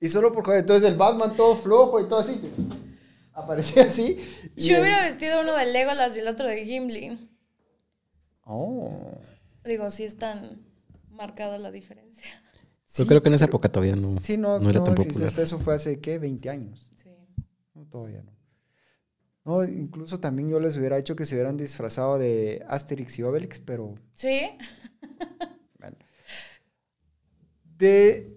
[0.00, 2.40] y solo por joder, entonces el Batman todo flojo y todo así.
[3.32, 4.16] Aparecía así.
[4.56, 7.30] Yo el- hubiera vestido uno de Legolas y el otro de Gimli.
[8.42, 8.90] Oh.
[9.64, 10.64] Digo, sí es tan
[11.10, 12.42] marcada la diferencia.
[12.94, 15.28] Yo creo que en esa época todavía no, Sí, no, no era no tan popular.
[15.28, 16.18] Hasta eso fue hace, ¿qué?
[16.18, 16.90] 20 años.
[16.96, 17.10] Sí.
[17.90, 18.37] todavía no.
[19.48, 23.58] No, incluso también yo les hubiera hecho que se hubieran disfrazado de Asterix y Obelix,
[23.58, 24.42] pero Sí.
[25.78, 25.96] bueno.
[27.64, 28.36] De,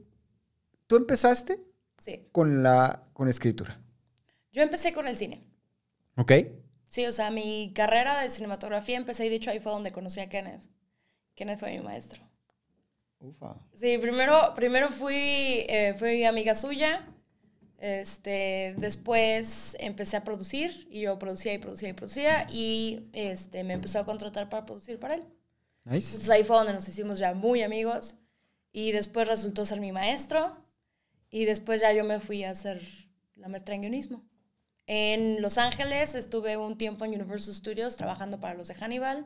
[0.88, 1.60] tú empezaste
[2.00, 2.30] Sí.
[2.32, 3.78] con la con escritura,
[4.54, 5.44] Yo empecé con el cine.
[6.16, 6.32] ¿ok?
[6.90, 10.22] Sí, o sea, mi carrera de cinematografía empecé y de hecho ahí fue donde conocí
[10.22, 10.64] a Kenneth.
[11.36, 12.22] Kenneth fue mi maestro.
[13.20, 13.58] Ufa.
[13.76, 15.14] Sí, primero, primero fui,
[15.68, 17.06] eh, fui amiga suya.
[17.82, 23.74] Este, después empecé a producir y yo producía y producía y producía y este, me
[23.74, 25.24] empezó a contratar para producir para él.
[25.86, 26.10] Nice.
[26.10, 28.18] Entonces ahí fue donde nos hicimos ya muy amigos
[28.72, 30.64] y después resultó ser mi maestro
[31.32, 32.84] y después ya yo me fui a hacer
[33.34, 34.24] la maestra en guionismo.
[34.86, 39.26] En Los Ángeles estuve un tiempo en Universal Studios trabajando para los de Hannibal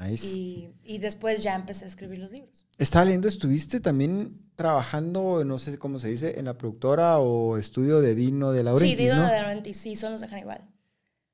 [0.00, 0.26] Nice.
[0.26, 2.66] y, y después ya empecé a escribir los libros.
[2.78, 8.00] Estaba leyendo, estuviste también trabajando, no sé cómo se dice, en la productora o estudio
[8.00, 9.26] de Dino de Laurentiis, sí, Dido ¿no?
[9.26, 10.68] de Laurentiis, sí, son los de Hannibal.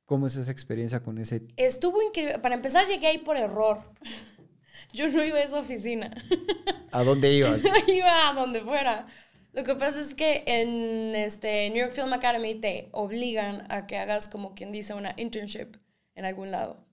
[0.05, 1.43] ¿Cómo es esa experiencia con ese?
[1.57, 2.39] Estuvo increíble.
[2.39, 3.83] Para empezar llegué ahí por error.
[4.93, 6.11] Yo no iba a esa oficina.
[6.93, 7.61] ¿A dónde ibas?
[7.89, 9.07] iba a donde fuera.
[9.53, 13.99] Lo que pasa es que en este New York Film Academy te obligan a que
[13.99, 15.77] hagas como quien dice una internship
[16.15, 16.88] en algún lado.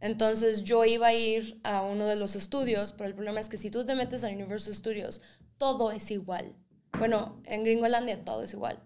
[0.00, 3.56] Entonces yo iba a ir a uno de los estudios, pero el problema es que
[3.58, 5.20] si tú te metes a Universal Studios,
[5.58, 6.56] todo es igual.
[6.98, 8.80] Bueno, en Gringolandia todo es igual.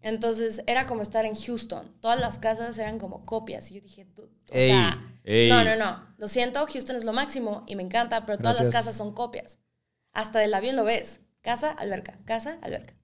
[0.00, 1.92] Entonces era como estar en Houston.
[2.00, 3.70] Todas las casas eran como copias.
[3.70, 5.48] Y yo dije, "Du- o Ey, sea, ey.
[5.50, 6.14] no, no, no.
[6.16, 9.58] Lo siento, Houston es lo máximo y me encanta, pero todas las casas son copias.
[10.12, 11.20] Hasta del avión lo ves.
[11.42, 12.94] Casa, alberca, casa, alberca.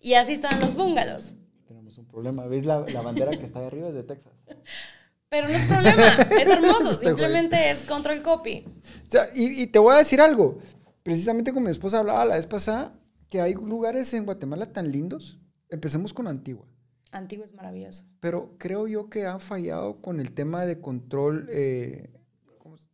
[0.00, 1.32] Y así estaban los bungalows.
[1.68, 2.46] Tenemos un problema.
[2.46, 3.88] ¿Ves la, la bandera que está ahí arriba?
[3.88, 4.32] Es de Texas.
[5.32, 6.06] Pero no es problema,
[6.40, 8.66] es hermoso, Este simplemente es control copy.
[8.66, 10.58] O sea, y, y te voy a decir algo.
[11.02, 12.94] Precisamente con mi esposa hablaba la vez pasada
[13.28, 15.40] que hay lugares en Guatemala tan lindos.
[15.70, 16.66] Empecemos con Antigua.
[17.12, 18.04] Antiguo es maravilloso.
[18.20, 22.10] Pero creo yo que han fallado con el tema de control eh,
[22.58, 22.90] ¿cómo se-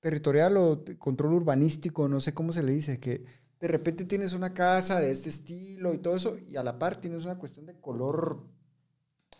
[0.00, 3.24] territorial o control urbanístico, no sé cómo se le dice, que
[3.60, 6.96] de repente tienes una casa de este estilo y todo eso, y a la par
[7.00, 8.42] tienes una cuestión de color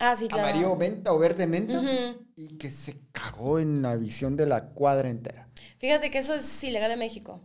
[0.03, 0.47] Ah, sí, claro.
[0.47, 1.81] amarillo menta o verde menta,
[2.35, 5.49] y que se cagó en la visión de la cuadra entera.
[5.77, 7.41] Fíjate que eso es ilegal en México.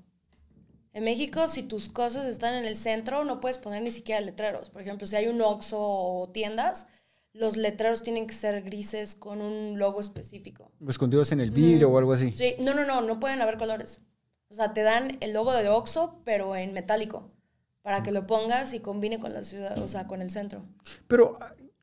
[0.93, 4.71] En México, si tus cosas están en el centro, no puedes poner ni siquiera letreros.
[4.71, 6.87] Por ejemplo, si hay un Oxxo o tiendas,
[7.33, 10.73] los letreros tienen que ser grises con un logo específico.
[10.89, 12.33] Escondidos en el vidrio o algo así.
[12.33, 14.01] Sí, no, no, no, no pueden haber colores.
[14.49, 17.31] O sea, te dan el logo de Oxxo, pero en metálico,
[17.83, 20.65] para que lo pongas y combine con la ciudad, o sea, con el centro.
[21.07, 21.39] Pero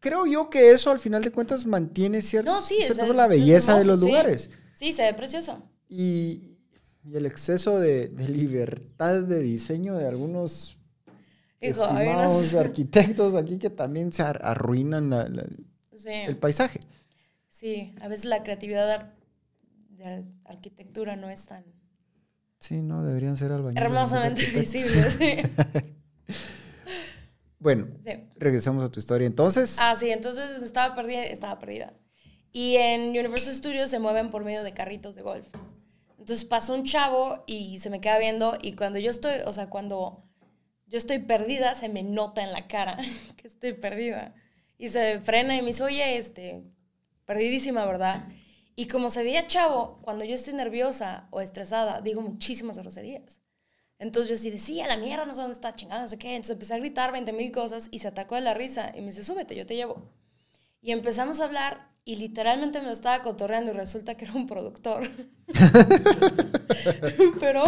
[0.05, 3.15] creo yo que eso al final de cuentas mantiene cierto, No, sí, es- cierta es-
[3.15, 4.05] la belleza de los sí.
[4.05, 4.51] lugares.
[4.77, 5.63] Sí, se ve precioso.
[5.89, 6.57] Y,
[7.03, 10.77] y el exceso de, de libertad de diseño de algunos
[11.59, 15.45] Hijo, estimados arquitectos aquí que también se ar- arruinan la- la-
[15.95, 16.09] Sí.
[16.27, 16.81] el paisaje.
[17.49, 19.15] Sí, a veces la creatividad de, ar-
[19.89, 21.63] de ar- arquitectura no es tan
[22.59, 23.83] Sí, no, deberían ser albañiles.
[23.83, 25.17] hermosamente no arquitectos.
[25.17, 25.43] visible.
[25.81, 25.91] Sí.
[27.65, 28.11] Bueno, Sí.
[28.35, 29.25] regresamos a tu historia.
[29.25, 31.93] Entonces, Ah, sí, entonces estaba perdida, estaba perdida.
[32.51, 35.47] Y en Universal Studios se mueven por medio de carritos de golf.
[36.19, 39.67] Entonces pasó un chavo y se me queda viendo y cuando yo estoy, o sea,
[39.67, 40.23] cuando
[40.85, 42.97] yo estoy perdida, se me nota en la cara
[43.37, 44.35] que estoy perdida.
[44.77, 46.63] Y se frena y me dice, oye, este,
[47.25, 48.27] perdidísima, ¿verdad?
[48.75, 53.39] Y como se veía chavo, cuando yo estoy nerviosa o estresada, digo muchísimas groserías.
[53.97, 56.35] Entonces yo así decía, la mierda, no sé dónde está, chingada, no sé qué.
[56.35, 59.07] Entonces empecé a gritar 20 mil cosas y se atacó de la risa y me
[59.07, 60.11] dice, súbete, yo te llevo.
[60.81, 64.45] Y empezamos a hablar y literalmente me lo estaba cotorreando y resulta que era un
[64.45, 65.09] productor.
[67.39, 67.63] pero,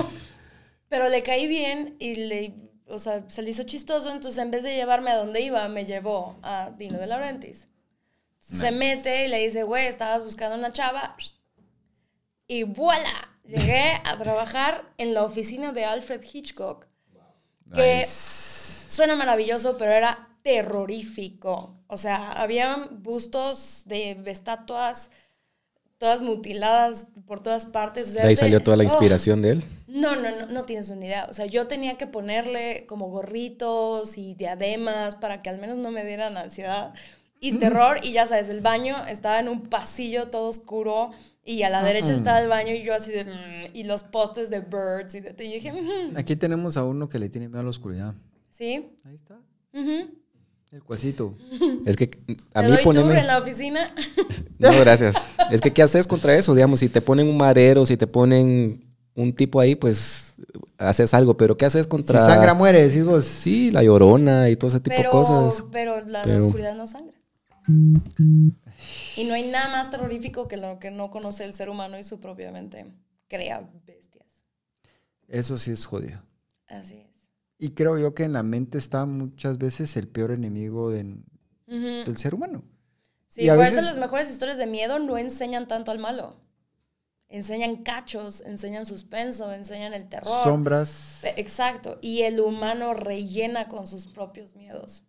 [0.89, 2.53] pero le caí bien y le,
[2.87, 5.85] o sea, se le hizo chistoso, entonces en vez de llevarme a donde iba, me
[5.85, 7.67] llevó a Dino de Laurentiis.
[8.37, 11.17] Se mete y le dice, güey, estabas buscando una chava.
[12.47, 16.87] Y voilà, llegué a trabajar en la oficina de Alfred Hitchcock,
[17.73, 21.75] que suena maravilloso, pero era terrorífico.
[21.87, 25.09] O sea, había bustos de estatuas
[25.97, 28.09] todas mutiladas por todas partes.
[28.09, 29.63] O sea, De ahí te- salió toda la oh, inspiración de él.
[29.87, 31.27] no, no, no, no tienes una idea.
[31.29, 35.91] O sea, yo tenía que ponerle como gorritos y diademas para que al menos no
[35.91, 36.93] me dieran ansiedad
[37.39, 37.99] y terror.
[38.03, 41.11] Y ya sabes, el baño estaba en un pasillo todo oscuro
[41.47, 43.23] y a la derecha estaba el baño y yo así de...
[43.25, 45.33] "Mm", y los postes de birds y de...
[45.43, 46.17] Y dije, "Ujú".
[46.17, 48.13] aquí tenemos a uno que le tiene miedo a la oscuridad.
[48.49, 48.85] sí.
[49.05, 49.39] Ahí está.
[50.69, 51.35] El cuasito.
[51.85, 52.11] Es que
[52.53, 53.93] a Te mí doy tour en la oficina.
[54.59, 55.15] No, gracias.
[55.51, 56.53] Es que, ¿qué haces contra eso?
[56.55, 58.83] Digamos, si te ponen un madero, si te ponen
[59.15, 60.35] un tipo ahí, pues
[60.79, 62.25] haces algo, pero ¿qué haces Si contra...
[62.25, 63.23] sangra, muere, decís vos.
[63.25, 65.63] Sí, la llorona y todo ese tipo Pero, de cosas.
[65.71, 67.13] pero la, la Pero- oscuridad no sangra.
[69.15, 72.03] Y no hay nada más terrorífico que lo que no conoce el ser humano y
[72.03, 72.85] su propia mente
[73.27, 74.43] crea bestias.
[75.27, 76.21] Eso sí es jodido.
[76.67, 77.29] Así es.
[77.59, 81.17] Y creo yo que en la mente está muchas veces el peor enemigo de-
[81.65, 82.63] del ser humano.
[83.27, 85.99] Sí, Y a por veces- eso las mejores historias de miedo no enseñan tanto al
[85.99, 86.39] malo.
[87.29, 90.43] Enseñan cachos, enseñan suspenso, enseñan el terror.
[90.43, 91.19] Sombras.
[91.23, 91.99] Pe- Exacto.
[92.01, 95.03] Y el humano rellena con sus propios miedos.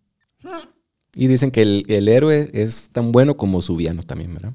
[1.15, 4.53] Y dicen que el, el héroe es tan bueno como su villano también, ¿verdad?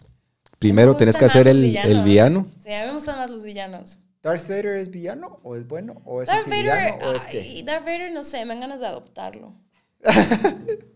[0.60, 2.48] Primero Me tenés que hacer el, el villano.
[2.60, 4.00] Sí, a mí me gustan más los villanos.
[4.22, 6.02] ¿Darth Vader es villano o es bueno?
[6.06, 7.62] ¿O es Darth Vader, o es qué?
[7.66, 9.54] Darth Vader, no sé, me dan ganas de adoptarlo.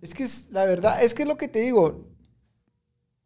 [0.00, 2.08] Es que es, la verdad, es que es lo que te digo.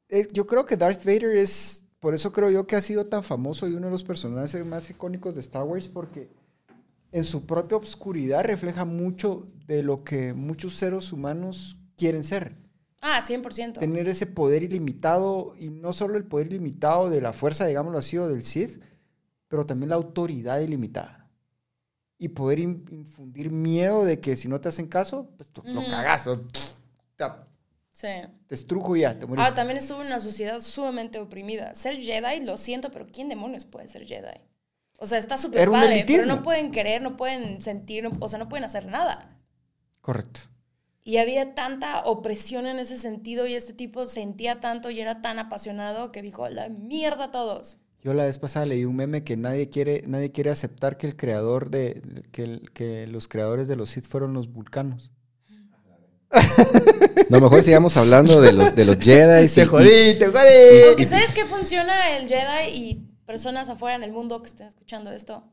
[0.08, 3.22] Eh, yo creo que Darth Vader es, por eso creo yo que ha sido tan
[3.22, 6.28] famoso y uno de los personajes más icónicos de Star Wars, porque
[7.12, 12.56] en su propia obscuridad refleja mucho de lo que muchos seres humanos quieren ser.
[13.00, 13.80] Ah, 100%.
[13.80, 18.18] Tener ese poder ilimitado, y no solo el poder ilimitado de la fuerza, digámoslo así,
[18.18, 18.82] o del Sith,
[19.48, 21.28] pero también la autoridad ilimitada.
[22.18, 25.80] Y poder in- infundir miedo de que si no te hacen caso, pues tú lo
[25.80, 25.90] Ujú.
[25.90, 26.60] cagas, lo- te,
[27.92, 28.06] Sí.
[28.46, 29.44] te estrujo y ya, te mueres.
[29.44, 31.74] Ahora, también estuvo en una sociedad sumamente oprimida.
[31.74, 34.40] Ser Jedi, lo siento, pero ¿quién demonios puede ser Jedi?
[35.02, 38.38] O sea, está súper padre, pero no pueden querer, no pueden sentir, no- o sea,
[38.38, 39.38] no pueden hacer nada.
[40.02, 40.40] Correcto.
[41.02, 45.38] Y había tanta opresión en ese sentido y este tipo sentía tanto y era tan
[45.38, 47.78] apasionado que dijo, la mierda a todos.
[48.02, 51.16] Yo la vez pasada leí un meme que nadie quiere, nadie quiere aceptar que el
[51.16, 55.10] creador de, que, el- que los creadores de los Sith fueron los vulcanos.
[57.28, 59.48] No, mejor sigamos hablando de los, de los Jedi.
[59.48, 60.88] Te y- jodí, te jodí.
[60.88, 65.12] Porque ¿sabes qué funciona el Jedi y personas afuera en el mundo que estén escuchando
[65.12, 65.44] esto?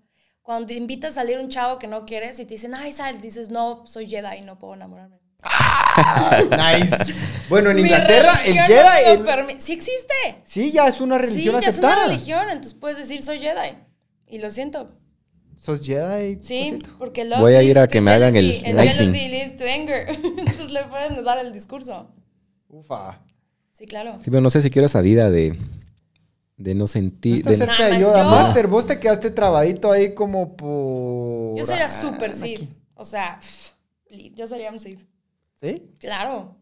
[0.42, 3.22] Cuando te invita a salir un chavo que no quieres y te dicen, ay, sal,
[3.22, 5.18] dices, no, soy Jedi y no puedo enamorarme.
[6.52, 7.14] nice.
[7.50, 9.20] Bueno, en Mi Inglaterra el Jedi...
[9.24, 10.14] no el- lo sí existe.
[10.44, 11.98] sí, ya es una Sí, religión ya es aceptada.
[11.98, 13.78] una religión, entonces puedes decir, soy Jedi.
[14.28, 14.98] Y lo siento.
[15.58, 16.40] ¿Sos Jedi?
[16.42, 16.98] Sí, cosito?
[16.98, 18.76] porque love Voy a ir a que me hagan el lighting.
[18.76, 20.10] jealousy leads to anger.
[20.38, 22.10] entonces le pueden dar el discurso.
[22.70, 23.20] Ufa.
[23.72, 24.14] Sí, claro.
[24.22, 25.58] Sí, pero no sé si quiero esa vida de,
[26.58, 27.36] de no No sentir.
[27.38, 28.24] estás de- cerca de Yoda.
[28.24, 31.58] yo- Master, vos te quedaste trabadito ahí como por...
[31.58, 32.58] Yo sería ah, super aquí.
[32.58, 32.72] Sith.
[32.96, 33.40] O sea,
[34.34, 35.00] yo sería un Sith.
[35.56, 35.94] ¿Sí?
[36.00, 36.56] Claro.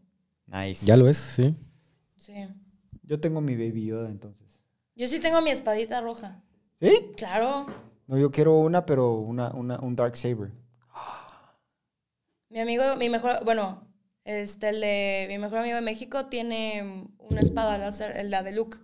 [0.46, 0.86] Nice.
[0.86, 1.56] ya lo es, sí.
[2.16, 2.32] Sí.
[3.02, 4.46] Yo tengo mi Baby Yoda entonces.
[4.94, 6.42] Yo sí tengo mi espadita roja.
[6.80, 6.92] ¿Sí?
[7.16, 7.66] Claro.
[8.06, 10.52] No, yo quiero una, pero una, una, un Dark Saber.
[12.48, 13.86] Mi amigo, mi mejor, bueno,
[14.24, 18.78] este, el de mi mejor amigo de México tiene una espada láser, la de Luke.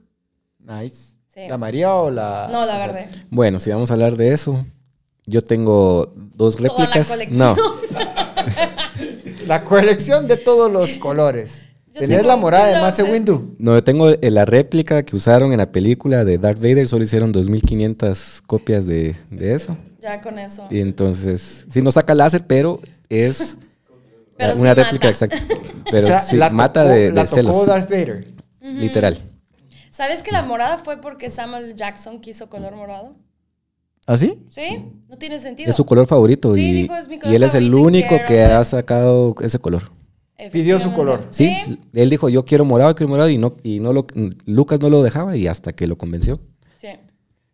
[0.64, 1.12] Nice.
[1.34, 1.40] Sí.
[1.48, 2.48] ¿La María o la...?
[2.52, 3.08] No, la o sea, verde.
[3.30, 4.64] Bueno, si vamos a hablar de eso,
[5.26, 7.08] yo tengo dos Toda la réplicas.
[7.08, 7.38] colección.
[7.38, 7.56] No,
[9.46, 11.68] La colección de todos los colores.
[11.94, 13.02] Yo ¿Tenés la morada de Mace.
[13.02, 13.54] Windu?
[13.58, 17.32] no, yo tengo la réplica que usaron en la película de Darth Vader, solo hicieron
[17.32, 19.76] 2500 copias de, de eso.
[20.00, 20.66] Ya con eso.
[20.70, 23.58] Y entonces, sí, no saca láser, pero es
[24.38, 25.24] Pero una sí réplica mata.
[25.26, 25.56] exacta.
[25.90, 27.66] Pero o sea, sí, la mata tocó- de, la de tocó celos.
[27.66, 28.24] Darth Vader.
[28.62, 29.18] Literal.
[29.92, 33.14] ¿Sabes que la morada fue porque Samuel Jackson quiso color morado?
[34.06, 34.46] ¿Ah, sí?
[34.48, 35.68] Sí, no tiene sentido.
[35.68, 38.16] Es su color favorito Sí, y, dijo, "Es mi color y él es el único
[38.26, 38.52] que ser".
[38.52, 39.92] ha sacado ese color.
[40.50, 41.28] Pidió su color.
[41.30, 41.54] Sí,
[41.92, 44.06] él dijo yo quiero morado, quiero morado y no y no lo
[44.46, 46.40] Lucas no lo dejaba y hasta que lo convenció.
[46.78, 46.88] Sí.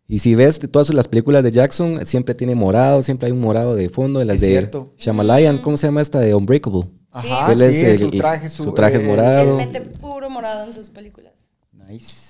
[0.07, 3.75] Y si ves todas las películas de Jackson, siempre tiene morado, siempre hay un morado
[3.75, 4.21] de fondo.
[4.21, 4.93] En las Es de cierto.
[4.97, 6.85] Shyamalan, ¿cómo se llama esta de Unbreakable?
[7.11, 9.51] Ajá, Él sí, es el- su traje, su, su traje eh, morado.
[9.59, 11.33] Él mete puro morado en sus películas.
[11.73, 12.28] Nice.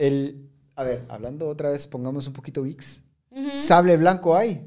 [0.00, 3.02] El, a ver, hablando otra vez, pongamos un poquito geeks.
[3.30, 3.50] Ujú.
[3.54, 4.66] Sable blanco hay.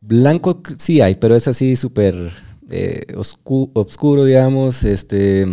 [0.00, 2.30] Blanco sí hay, pero es así súper
[2.70, 4.84] eh, oscu- oscuro, digamos.
[4.84, 5.44] Este,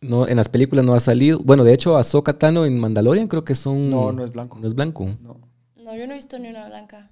[0.00, 1.38] no, en las películas no ha salido.
[1.38, 3.88] Bueno, de hecho, Ahsoka Tano en Mandalorian creo que son...
[3.88, 4.58] No, no es blanco.
[4.58, 5.08] No es blanco.
[5.22, 5.40] No.
[5.76, 7.10] No, yo no he visto ni una blanca.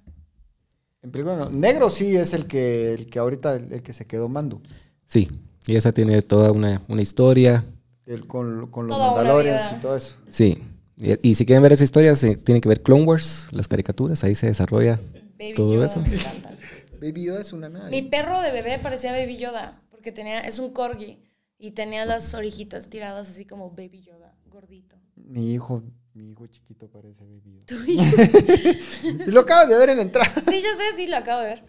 [1.01, 1.49] En película no.
[1.49, 4.61] Negro sí es el que, el que ahorita, el, el que se quedó mando.
[5.05, 5.29] Sí,
[5.65, 7.63] y esa tiene toda una, una historia.
[8.05, 10.15] El, con, con los Toda mandalorians y todo eso.
[10.27, 10.63] Sí.
[10.97, 14.23] Y, y si quieren ver esa historia, se, tienen que ver Clone Wars, las caricaturas,
[14.23, 14.99] ahí se desarrolla
[15.39, 16.01] Baby todo Yoda eso.
[16.01, 16.55] me encanta.
[17.01, 17.89] Baby Yoda es una nave.
[17.89, 21.19] Mi perro de bebé parecía Baby Yoda, porque tenía, es un corgi
[21.57, 24.97] y tenía las orejitas tiradas así como Baby Yoda, gordito.
[25.15, 25.83] Mi hijo,
[26.13, 27.85] mi hijo chiquito parece Baby Yoda.
[27.87, 30.33] y lo acabas de ver en la entrada.
[30.47, 31.63] Sí, ya sé, sí, lo acabo de ver.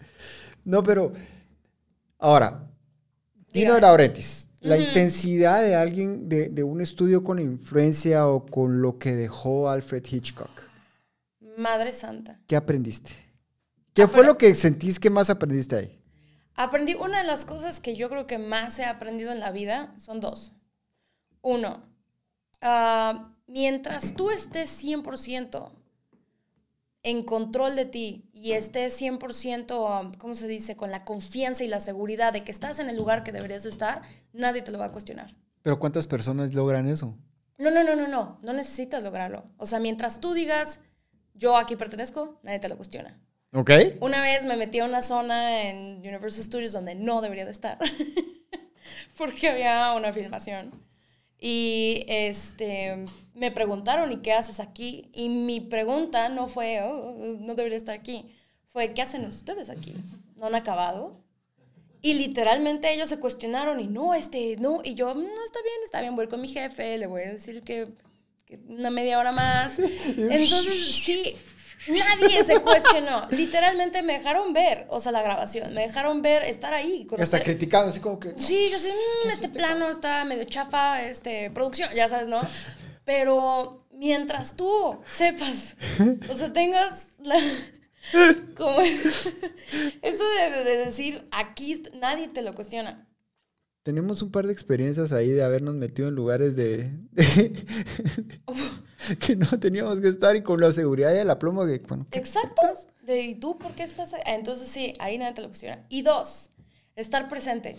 [0.65, 1.11] No, pero.
[2.19, 2.69] Ahora,
[3.51, 3.81] Tino Dígame.
[3.81, 4.49] Lauretis.
[4.63, 9.69] La intensidad de alguien, de, de un estudio con influencia o con lo que dejó
[9.69, 10.49] Alfred Hitchcock.
[11.57, 12.39] Madre Santa.
[12.47, 13.11] ¿Qué aprendiste?
[13.93, 15.99] ¿Qué fue lo que sentís que más aprendiste ahí?
[16.55, 19.93] Aprendí, una de las cosas que yo creo que más he aprendido en la vida
[19.97, 20.53] son dos.
[21.41, 21.83] Uno,
[22.61, 25.71] ah, mientras tú estés 100%
[27.03, 31.67] en control de ti y estés 100%, ah, ¿cómo se dice?, con la confianza y
[31.67, 34.01] la seguridad de que estás en el lugar que deberías de estar,
[34.31, 35.35] nadie te lo va a cuestionar.
[35.61, 37.17] Pero ¿cuántas personas logran eso?
[37.57, 39.45] No, no, no, no, no, no necesitas lograrlo.
[39.57, 40.81] O sea, mientras tú digas,
[41.33, 43.19] yo aquí pertenezco, nadie te lo cuestiona.
[43.53, 43.69] ¿Ok?
[43.99, 47.77] Una vez me metí a una zona en Universal Studios donde no debería de estar.
[49.17, 50.71] porque había una filmación.
[51.45, 55.09] Y este, me preguntaron, ¿y qué haces aquí?
[55.11, 58.33] Y mi pregunta no fue, "Oh, no debería estar aquí.
[58.69, 59.93] Fue, ¿qué hacen ustedes aquí?
[60.37, 61.19] ¿No han acabado?
[62.01, 64.79] Y literalmente ellos se cuestionaron y no, este, no.
[64.85, 67.61] Y yo, no, está bien, está bien, voy con mi jefe, le voy a decir
[67.63, 67.89] que,
[68.45, 69.79] que una media hora más.
[70.17, 71.35] Entonces, sí,
[71.87, 73.27] nadie se cuestionó.
[73.31, 77.07] Literalmente me dejaron ver, o sea, la grabación, me dejaron ver, estar ahí.
[77.19, 78.33] Hasta criticando, así como que...
[78.37, 82.27] Sí, yo sé, "Mm, es este este plano está medio chafa, este, producción, ya sabes,
[82.29, 82.41] ¿no?
[83.05, 85.75] Pero mientras tú sepas,
[86.29, 87.35] o sea, tengas la...
[88.57, 89.33] Como es-
[90.01, 93.07] eso de, de decir, aquí nadie te lo cuestiona.
[93.83, 97.65] Tenemos un par de experiencias ahí de habernos metido en lugares de, de-
[99.19, 102.19] que no teníamos que estar y con la seguridad y el aplomo que, bueno, ¿qué
[102.19, 102.61] Exacto.
[103.01, 104.21] De, ¿Y tú por qué estás ahí?
[104.25, 105.85] Ah, Entonces sí, ahí nadie te lo cuestiona.
[105.89, 106.51] Y dos,
[106.95, 107.77] estar presente.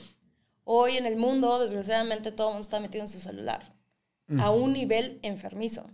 [0.65, 3.75] Hoy en el mundo, desgraciadamente, todo el mundo está metido en su celular.
[4.39, 5.91] A un nivel enfermizo.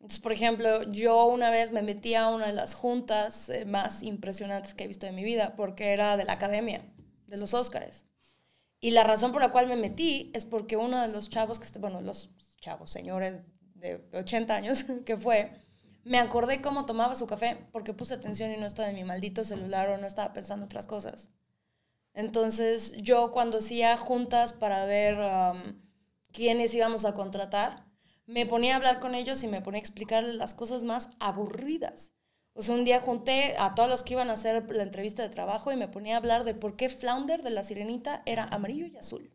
[0.00, 4.02] Entonces, por ejemplo, yo una vez me metí a una de las juntas eh, más
[4.02, 6.82] impresionantes que he visto en mi vida, porque era de la academia,
[7.26, 8.06] de los Óscares.
[8.80, 11.78] Y la razón por la cual me metí es porque uno de los chavos, que
[11.78, 13.42] bueno, los chavos, señores
[13.80, 15.52] de 80 años que fue,
[16.04, 19.44] me acordé cómo tomaba su café, porque puse atención y no estaba en mi maldito
[19.44, 21.30] celular o no estaba pensando otras cosas.
[22.14, 25.80] Entonces, yo cuando hacía juntas para ver um,
[26.32, 27.84] quiénes íbamos a contratar,
[28.26, 32.12] me ponía a hablar con ellos y me ponía a explicarles las cosas más aburridas.
[32.54, 35.28] O sea, un día junté a todos los que iban a hacer la entrevista de
[35.28, 38.86] trabajo y me ponía a hablar de por qué Flounder de la Sirenita era amarillo
[38.86, 39.30] y azul.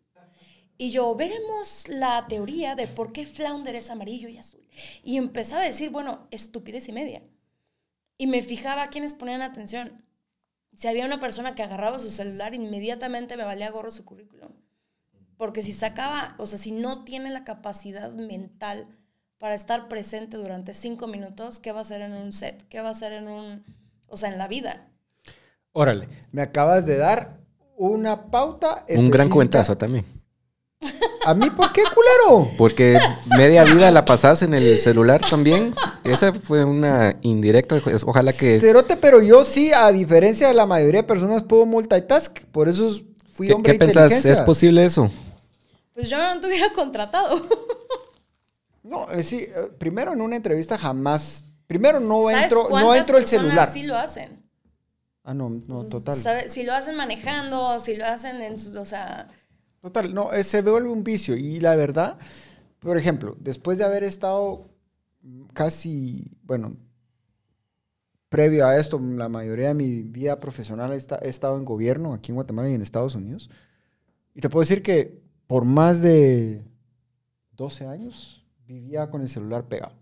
[0.77, 4.67] Y yo, veremos la teoría de por qué Flounder es amarillo y azul.
[5.03, 7.21] Y empezaba a decir, bueno, estupidez y media.
[8.17, 10.03] Y me fijaba a quienes ponían atención.
[10.73, 14.51] Si había una persona que agarraba su celular, inmediatamente me valía gorro su currículum.
[15.37, 18.87] Porque si sacaba, o sea, si no tiene la capacidad mental
[19.37, 22.67] para estar presente durante cinco minutos, ¿qué va a hacer en un set?
[22.69, 23.63] ¿Qué va a hacer en un,
[24.07, 24.87] o sea, en la vida?
[25.71, 27.39] Órale, me acabas de dar
[27.77, 29.29] una pauta Un gran específica.
[29.29, 30.05] cuentazo también.
[31.25, 32.49] ¿A mí por qué, culero?
[32.57, 35.73] Porque media vida la pasás en el celular también.
[36.03, 37.81] Esa fue una indirecta.
[38.05, 38.59] Ojalá que.
[38.59, 42.43] Cerote, pero yo sí, a diferencia de la mayoría de personas, puedo multitask.
[42.51, 42.91] Por eso
[43.33, 44.25] fui ¿Qué, hombre qué pensás?
[44.25, 45.09] ¿Es posible eso?
[45.93, 47.35] Pues yo no te hubiera contratado.
[48.83, 51.45] No, eh, sí, eh, primero en una entrevista jamás.
[51.67, 53.71] Primero no ¿Sabes entro, no entro el celular.
[53.71, 54.43] sí lo hacen?
[55.23, 56.21] Ah, no, no, total.
[56.21, 56.49] ¿Sabe?
[56.49, 59.29] Si lo hacen manejando, si lo hacen en su, o sea,
[59.83, 61.35] Total, no, eh, se vuelve un vicio.
[61.35, 62.17] Y la verdad,
[62.79, 64.69] por ejemplo, después de haber estado
[65.53, 66.77] casi, bueno,
[68.29, 72.13] previo a esto, la mayoría de mi vida profesional he, esta- he estado en gobierno
[72.13, 73.49] aquí en Guatemala y en Estados Unidos.
[74.33, 76.63] Y te puedo decir que por más de
[77.51, 79.95] 12 años vivía con el celular pegado.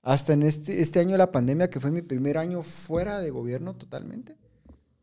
[0.00, 3.30] Hasta en este, este año de la pandemia, que fue mi primer año fuera de
[3.30, 4.36] gobierno totalmente.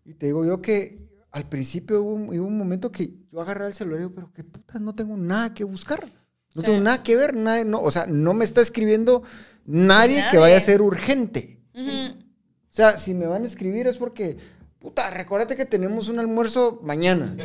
[0.05, 3.65] Y te digo yo que al principio hubo un, hubo un momento que yo agarré
[3.67, 6.05] el celular y digo, pero qué puta, no tengo nada que buscar.
[6.53, 6.65] No Sí.
[6.65, 9.23] tengo nada que ver, nada, no, o sea, no me está escribiendo
[9.65, 11.59] nadie, que vaya a ser urgente.
[11.73, 14.37] O sea, si me van a escribir es porque,
[14.79, 17.35] puta, recuérdate que tenemos un almuerzo mañana.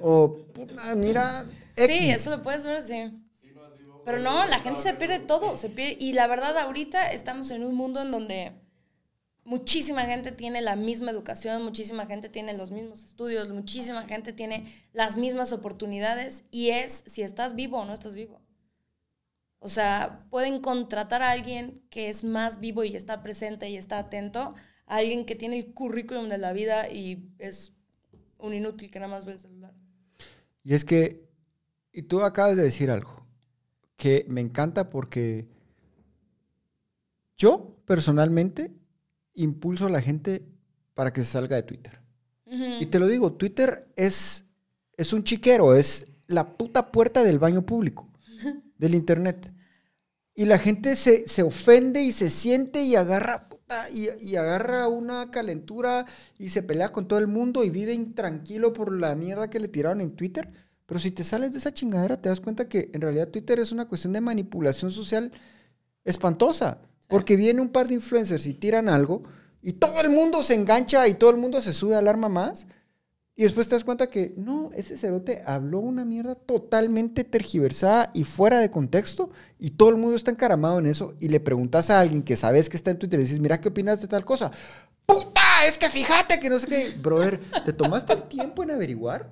[0.00, 1.44] O, puta, mira,
[1.76, 1.86] X.
[1.98, 3.12] Sí, eso lo puedes ver, sí.
[4.06, 5.96] Pero no, la gente se pierde todo, se pierde.
[5.98, 8.52] Y la verdad, ahorita estamos en un mundo en donde
[9.46, 14.72] muchísima gente tiene la misma educación, muchísima gente tiene los mismos estudios, muchísima gente tiene
[14.92, 18.42] las mismas oportunidades y es si estás vivo o no estás vivo.
[19.60, 23.98] O sea, pueden contratar a alguien que es más vivo y está presente y está
[23.98, 24.54] atento,
[24.86, 27.72] a alguien que tiene el currículum de la vida y es
[28.38, 29.74] un inútil que nada más ve el celular.
[30.64, 31.24] Y es que,
[31.92, 33.26] y tú acabas de decir algo
[33.96, 35.46] que me encanta porque
[37.36, 38.74] yo personalmente
[39.36, 40.44] impulso a la gente
[40.94, 42.00] para que se salga de Twitter.
[42.80, 44.44] Y te lo digo, Twitter es,
[44.96, 48.08] es un chiquero, es, la puta puerta del baño público,
[48.78, 49.52] del internet.
[50.34, 54.86] Y la gente se, se ofende y se siente y agarra, puta, y, y agarra
[54.86, 56.06] una calentura
[56.38, 59.68] y se pelea con todo el mundo y vive intranquilo por la mierda que le
[59.68, 60.52] tiraron en Twitter.
[60.84, 63.72] Pero si te sales de esa chingadera, te das cuenta que en realidad Twitter es
[63.72, 65.32] una cuestión de manipulación social
[66.04, 66.78] espantosa.
[67.08, 69.22] Porque viene un par de influencers y tiran algo
[69.62, 72.66] y todo el mundo se engancha y todo el mundo se sube a alarma más.
[73.38, 78.24] Y después te das cuenta que no, ese cerote habló una mierda totalmente tergiversada y
[78.24, 82.00] fuera de contexto y todo el mundo está encaramado en eso y le preguntas a
[82.00, 84.24] alguien que sabes que está en Twitter y le dices, mira, ¿qué opinas de tal
[84.24, 84.50] cosa?
[85.04, 85.42] ¡Puta!
[85.68, 86.94] Es que fíjate que no sé qué.
[86.98, 89.30] Brother, ¿te tomaste el tiempo en averiguar?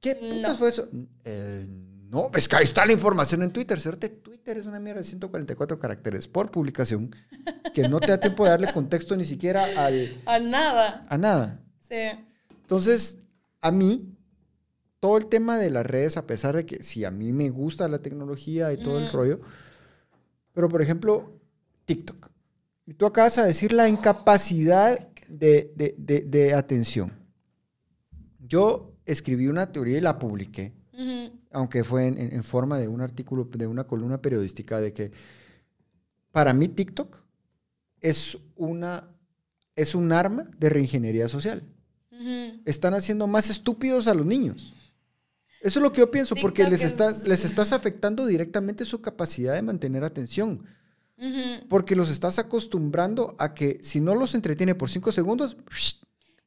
[0.00, 0.56] ¿Qué putas No.
[0.56, 0.88] fue eso?
[1.24, 1.66] Eh,
[2.14, 3.78] no, es que ahí está la información en Twitter.
[4.22, 7.10] Twitter es una mierda de 144 caracteres por publicación
[7.74, 11.06] que no te da tiempo de darle contexto ni siquiera al, A nada.
[11.08, 11.60] a nada.
[11.88, 11.96] Sí.
[12.62, 13.18] Entonces,
[13.60, 14.14] a mí,
[15.00, 17.88] todo el tema de las redes, a pesar de que sí, a mí me gusta
[17.88, 19.40] la tecnología y todo el rollo,
[20.52, 21.32] pero por ejemplo,
[21.84, 22.30] TikTok.
[22.86, 27.12] Y tú acabas de decir la incapacidad de, de- de- de atención.
[28.38, 31.32] Yo escribí una teoría y la publiqué, Ujú.
[31.54, 35.10] Aunque fue en, forma de un artículo, de una columna periodística, de que
[36.32, 37.22] para mí TikTok
[38.00, 39.08] es, una,
[39.76, 41.62] es un arma de reingeniería social
[42.64, 44.72] están haciendo más estúpidos a los niños.
[45.60, 49.00] Eso es lo que yo pienso, porque les, está- es- les estás afectando directamente su
[49.02, 50.64] capacidad de mantener atención.
[51.68, 55.56] Porque los estás acostumbrando a que si no los entretiene por cinco segundos,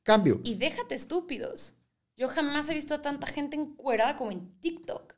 [0.03, 0.41] cambio.
[0.43, 1.73] Y déjate estúpidos.
[2.17, 5.15] Yo jamás he visto a tanta gente encuerada como en TikTok.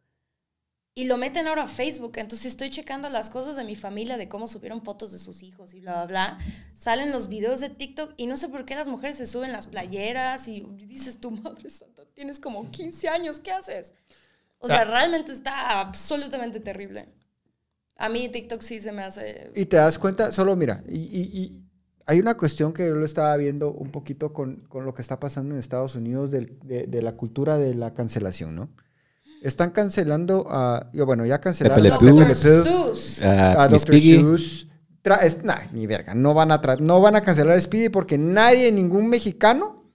[0.96, 2.14] Y lo meten ahora a Facebook.
[2.18, 5.74] Entonces estoy checando las cosas de mi familia, de cómo subieron fotos de sus hijos
[5.74, 6.40] y bla, bla, bla.
[6.76, 9.68] Salen los videos de TikTok y no sé por qué las mujeres se suben las
[9.68, 13.94] playeras y dices, tu madre santa, tienes como 15 años, ¿qué haces?
[14.58, 14.86] O sea, Ah.
[14.86, 17.08] realmente está absolutamente terrible.
[17.96, 19.52] A mí TikTok sí se me hace...
[19.56, 21.69] Y te das cuenta, solo mira, y, y- y
[22.10, 25.20] hay una cuestión que yo lo estaba viendo un poquito con, con lo que está
[25.20, 28.70] pasando en Estados Unidos del- de, de la cultura de la cancelación, ¿no?
[29.44, 31.98] Están cancelando a, yo, bueno, ya cancelaron Pepe a.
[32.66, 33.22] Sus.
[33.22, 33.92] Ah, a Miss Dr.
[33.96, 34.16] Piggy.
[34.18, 34.68] Seuss.
[35.72, 39.08] Ni verga, no van, a tra- no van a cancelar a Speedy porque nadie, ningún
[39.08, 39.86] mexicano,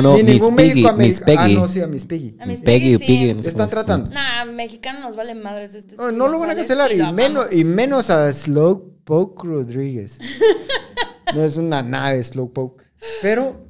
[0.00, 1.40] no, ni Miss ningún Piggy, Miss México-americano.
[1.40, 1.54] Ah, Peggy.
[1.56, 2.36] no, sí, a Miss Piggy.
[2.38, 3.48] A Miss Peggy o Piggy, sí.
[3.48, 4.10] Están tratando.
[4.10, 7.64] Nah, mexicano nos vale madres este No, no lo van a cancelar y menos, y
[7.64, 10.18] menos a Slowpoke Rodríguez.
[11.34, 12.84] no es una nave Slowpoke.
[13.22, 13.66] Pero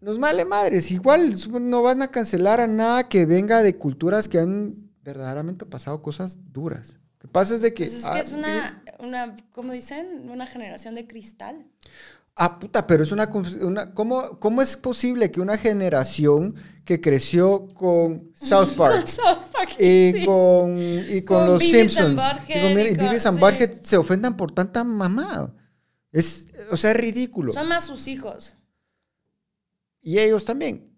[0.00, 0.90] nos vale madres.
[0.90, 6.02] Igual no van a cancelar a nada que venga de culturas que han verdaderamente pasado
[6.02, 6.96] cosas duras.
[7.14, 7.84] Lo que pasa es de que...
[7.84, 10.28] Pues es ah, que es una, una, ¿cómo dicen?
[10.30, 11.66] Una generación de cristal.
[12.34, 13.28] Ah, puta, pero es una...
[13.62, 16.54] una ¿cómo, ¿Cómo es posible que una generación
[16.84, 20.24] que creció con South Park South Park, y sí.
[20.24, 23.44] con, y con Con los Beavis Simpsons y con, y y con- Beavis and sí.
[23.44, 25.52] Butthead se ofendan por tanta mamada?
[26.18, 27.52] Es, o sea, es ridículo.
[27.52, 28.56] Son más sus hijos.
[30.02, 30.90] Y ellos también.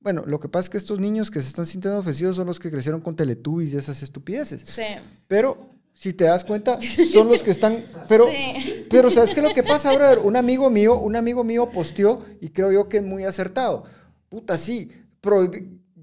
[0.00, 2.60] Bueno, lo que pasa es que estos niños que se están sintiendo ofensivos son los
[2.60, 4.62] que crecieron con Teletubbies y esas estupideces.
[4.62, 4.82] Sí.
[5.26, 6.78] Pero, si te das cuenta,
[7.12, 7.84] son los que están...
[8.08, 8.86] Pero, Sí.
[8.88, 10.20] pero ¿sabes qué es lo que pasa, brother?
[10.20, 13.84] Un amigo mío, un amigo mío posteó, y creo yo que es muy acertado.
[14.28, 14.90] Puta, sí,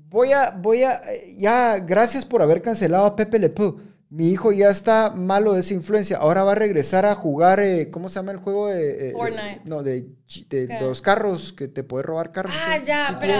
[0.10, 1.02] voy a, voy a,
[1.38, 3.80] ya, gracias por haber cancelado a Pepe Le Pew.
[4.10, 6.18] Mi hijo ya está malo de esa influencia.
[6.18, 9.10] Ahora va a regresar a jugar, eh, ¿cómo se llama el juego de...
[9.10, 9.62] eh, Fortnite.
[9.66, 10.08] no, de,
[10.80, 12.54] los carros, que te puedes robar carros.
[12.56, 13.20] Ah, ya, GTA.
[13.20, 13.34] pero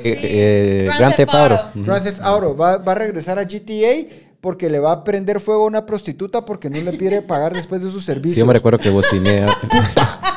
[0.00, 0.08] sí.
[0.08, 1.70] Eh, eh, Grand Theft Auto.
[1.74, 4.06] Grand Theft Auto va, va a regresar a GTA
[4.40, 7.82] porque le va a prender fuego a una prostituta porque no le quiere pagar después
[7.82, 8.34] de sus servicios.
[8.34, 9.46] Sí, yo me recuerdo que bociné.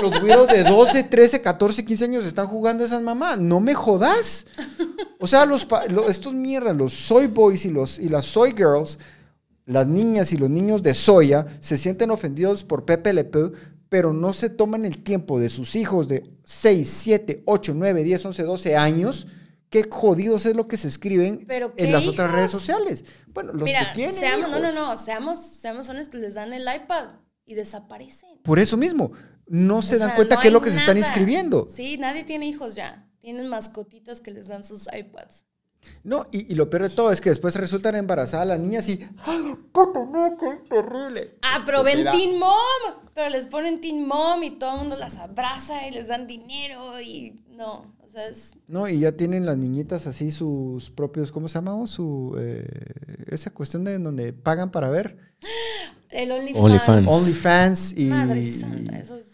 [0.00, 3.38] Los güiros de 12, 13, 14, 15 años están jugando esas mamás.
[3.38, 4.46] No me jodas.
[5.20, 5.66] O sea, los,
[6.08, 8.98] estos mierdas, los soy boys y, los, y las soy girls,
[9.66, 13.52] las niñas y los niños de soya, se sienten ofendidos por Pepe Le Pew,
[13.88, 18.24] pero no se toman el tiempo de sus hijos de 6, 7, 8, 9, 10,
[18.26, 19.26] 11, 12 años.
[19.70, 22.36] Qué jodidos es lo que se escriben ¿Pero en las otras hijos?
[22.36, 23.04] redes sociales.
[23.32, 24.74] Bueno, los Mira, que tienen seamos, no, no, hijos.
[24.74, 27.14] no, seamos, seamos honestos, les dan el iPad
[27.44, 28.28] y desaparecen.
[28.42, 29.10] Por eso mismo,
[29.46, 31.66] no se O dan sea, cuenta no qué es lo que se están inscribiendo.
[31.68, 33.08] Sí, nadie tiene hijos ya.
[33.20, 35.44] Tienen mascotitas que les dan sus iPads.
[36.02, 39.06] No, y, y lo peor de todo es que después resultan embarazadas las niñas y.
[39.24, 41.38] ¡Ay, puta, no, qué terrible!
[41.42, 42.04] Ah, pero ven.
[42.10, 42.54] Teen Mom.
[43.14, 47.00] Pero les ponen Teen Mom y todo el mundo las abraza y les dan dinero
[47.00, 47.94] y no.
[48.02, 48.56] O sea, es.
[48.66, 51.86] No, y ya tienen las niñitas así sus propios, ¿cómo se llama?
[51.86, 52.66] Su, eh,
[53.26, 55.18] esa cuestión de donde pagan para ver.
[56.10, 56.64] El OnlyFans.
[56.64, 57.06] OnlyFans.
[57.08, 58.06] OnlyFans y.
[58.06, 59.33] Madre santa, eso es.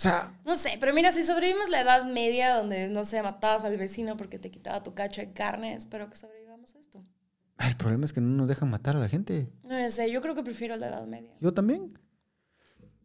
[0.00, 3.76] Sea, No sé, pero mira, si sobrevivimos la edad media donde, no sé, matabas al
[3.76, 7.04] vecino porque te quitaba tu cacho de carne, espero que sobrevivamos a esto.
[7.58, 9.48] el problema es que no nos dejan matar a la gente.
[9.62, 11.34] No sé, yo creo que prefiero la edad media.
[11.40, 11.98] Yo también.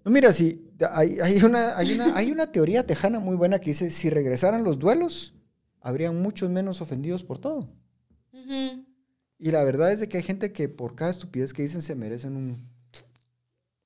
[0.04, 3.72] No, mira, si hay, hay una, hay, una, hay una teoría tejana muy buena que
[3.72, 5.34] dice, si regresaran los duelos,
[5.82, 7.70] habrían muchos menos ofendidos por todo.
[9.38, 11.96] Y la verdad es de que hay gente que por cada estupidez que dicen se
[11.96, 12.75] merecen un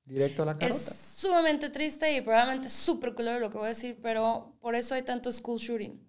[0.09, 0.93] directo a la Es carota.
[1.15, 5.03] sumamente triste y probablemente súper culero lo que voy a decir, pero por eso hay
[5.03, 5.99] tanto school shooting.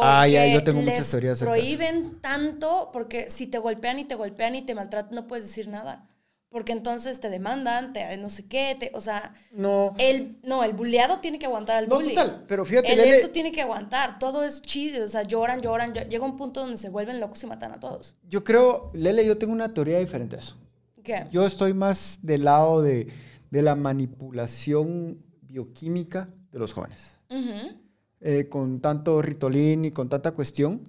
[0.00, 4.14] Ah, ya, yo Porque tengo muchas teorías prohíben tanto porque si te golpean y te
[4.14, 6.08] golpean y te maltratan no puedes decir nada.
[6.48, 10.74] Porque entonces te demandan, te no sé qué, te, o sea, No, el no, el
[10.74, 12.14] bulleado tiene que aguantar al no, bully.
[12.14, 15.62] total, pero fíjate, el Lele, esto tiene que aguantar, todo es chido, o sea, lloran,
[15.62, 18.14] lloran, ll- llega un punto donde se vuelven locos y matan a todos.
[18.28, 20.56] yo creo, Lele, yo tengo una teoría diferente a eso.
[21.02, 21.26] ¿Qué?
[21.30, 23.08] Yo estoy más del lado de,
[23.50, 27.18] de la manipulación bioquímica de los jóvenes.
[27.30, 27.78] Ujú.
[28.20, 30.82] Eh, con tanto ritolín y con tanta cuestión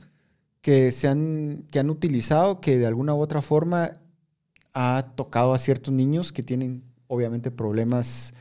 [0.62, 3.94] que, se han, que han utilizado que de alguna u otra forma
[4.74, 8.34] ha tocado a ciertos niños que tienen obviamente problemas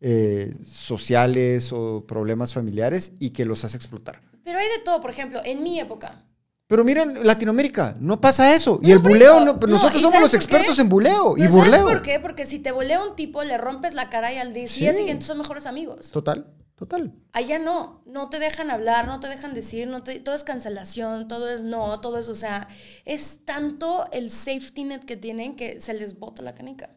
[0.00, 4.20] eh, sociales o problemas familiares y que los hace explotar.
[4.44, 6.22] Pero hay de todo, por ejemplo, en mi época,
[6.68, 8.80] Pero miren, Latinoamérica, no pasa eso.
[8.82, 9.44] y el buleo, eso.
[9.44, 11.70] no- No, nosotros ¿y somos los expertos en buleo y ¿No burleo.
[11.80, 12.18] ¿Sabes por qué?
[12.18, 14.92] Porque si te volea un tipo, le rompes la cara y al día Sí.
[14.92, 16.10] siguiente son mejores amigos.
[16.10, 17.14] Total, total.
[17.32, 21.28] Allá no, no te dejan hablar, no te dejan decir, no te- todo es cancelación,
[21.28, 22.66] todo es no, todo es, o sea,
[23.04, 26.90] es tanto el safety net que tienen que se les bota la canica.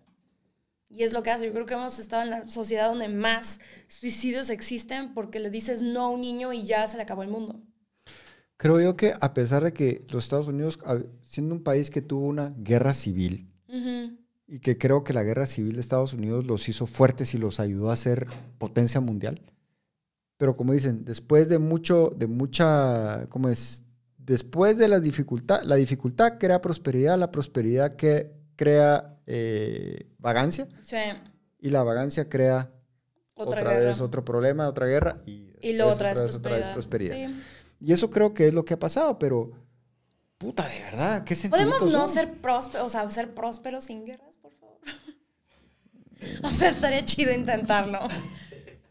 [0.89, 1.45] Y es lo que hace.
[1.45, 5.83] Yo creo que hemos estado en la sociedad donde más suicidios existen porque le dices
[5.83, 7.61] no a un niño y ya se le acabó el mundo.
[8.59, 10.77] Creo yo que a pesar de que los Estados Unidos,
[11.21, 13.49] siendo un país que tuvo una guerra civil,
[14.47, 17.61] y que creo que la guerra civil de Estados Unidos los hizo fuertes y los
[17.61, 19.39] ayudó a ser potencia mundial.
[20.35, 23.83] Pero como dicen, después de mucho, de mucha, ¿cómo es?
[24.17, 30.97] Después de la dificultad, la dificultad crea prosperidad, la prosperidad que crea eh, vagancia Sí.
[31.59, 32.71] y la vagancia crea
[33.35, 36.73] Otra, otra, vez otro problema, otra guerra y, y después otra vez otra vez prosperidad.
[36.73, 37.15] prosperidad.
[37.15, 37.41] Sí.
[37.79, 39.51] Y eso creo que es lo que ha pasado, pero
[40.37, 42.09] puta, de verdad, ¿qué Podemos no son?
[42.09, 44.79] ser prósperos, o sea, ser prósperos sin guerras, por favor.
[46.43, 47.99] o sea, estaría chido intentarlo.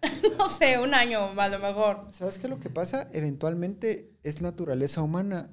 [0.38, 2.06] no sé, un año a lo mejor.
[2.10, 3.08] ¿Sabes qué lo que pasa?
[3.12, 5.50] Eventualmente es naturaleza humana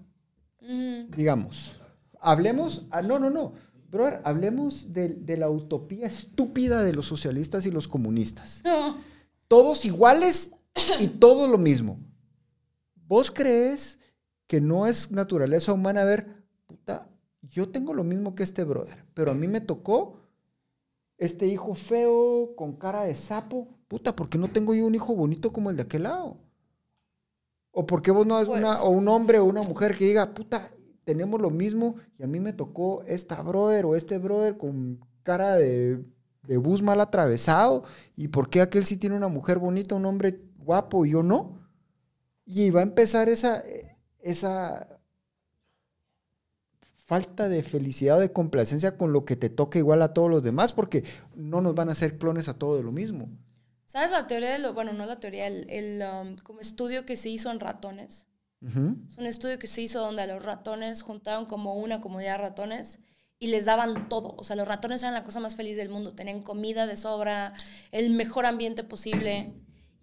[0.62, 1.08] Ujú.
[1.16, 1.78] digamos,
[2.20, 3.54] hablemos, ah, no, no, no,
[3.90, 8.62] brother, hablemos de, de la utopía estúpida de los socialistas y los comunistas.
[8.64, 8.98] No.
[9.48, 10.52] Todos iguales
[11.00, 12.00] y todo lo mismo.
[13.08, 13.99] ¿Vos crees
[14.47, 17.08] que no es naturaleza humana ver, puta,
[17.41, 20.20] yo tengo lo mismo que este brother, pero a mí me tocó
[21.18, 25.16] este hijo feo con cara de sapo, puta, ¿por qué no tengo yo un hijo
[25.16, 26.38] bonito como el de aquel lado?
[27.72, 30.06] ¿O por qué vos no es Pues- una, o un hombre o una mujer que
[30.06, 30.70] diga, puta,
[31.03, 35.56] tenemos lo mismo y a mí me tocó esta brother o este brother con cara
[35.56, 36.03] de,
[36.43, 37.84] de bus mal atravesado
[38.16, 41.60] y por qué aquel sí tiene una mujer bonita, un hombre guapo y yo no?
[42.46, 43.64] Y va a empezar esa,
[44.20, 45.00] esa
[47.06, 50.43] falta de felicidad o de complacencia con lo que te toca igual a todos los
[50.43, 51.04] demás porque
[51.36, 53.30] no nos van a hacer clones a todo de lo mismo.
[53.86, 57.16] ¿Sabes la teoría de lo, bueno, no la teoría, el, el, um, como estudio que
[57.16, 58.26] se hizo en ratones?
[58.62, 58.98] Ujú.
[59.08, 62.50] Es un estudio que se hizo donde a los ratones juntaron como una comunidad de
[62.50, 63.00] ratones
[63.38, 64.34] y les daban todo.
[64.38, 66.16] O sea, los ratones eran la cosa más feliz del mundo.
[66.16, 67.54] Tenían comida de sobra,
[67.91, 69.54] el mejor ambiente posible.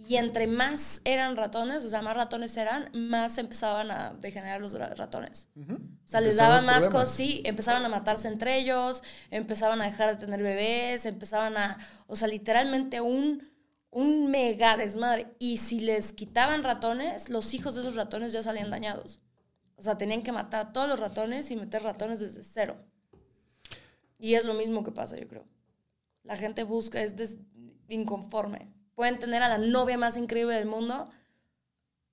[0.09, 4.72] Y entre más eran ratones, o sea, más ratones eran, más empezaban a degenerar los
[4.72, 5.48] ra- ratones.
[5.57, 7.05] O sea, les daban más problemas.
[7.05, 11.78] cosas, sí, empezaban a matarse entre ellos, empezaban a dejar de tener bebés, empezaban a,
[12.07, 13.48] o sea, literalmente un,
[13.90, 15.28] un mega desmadre.
[15.38, 19.20] Y si les quitaban ratones, los hijos de esos ratones ya salían dañados.
[19.76, 22.76] O sea, tenían que matar a todos los ratones y meter ratones desde cero.
[24.18, 25.44] Y es lo mismo que pasa, yo creo.
[26.22, 27.36] La gente busca, es
[27.88, 28.72] inconforme.
[29.03, 31.11] Pueden tener a la novia más increíble del mundo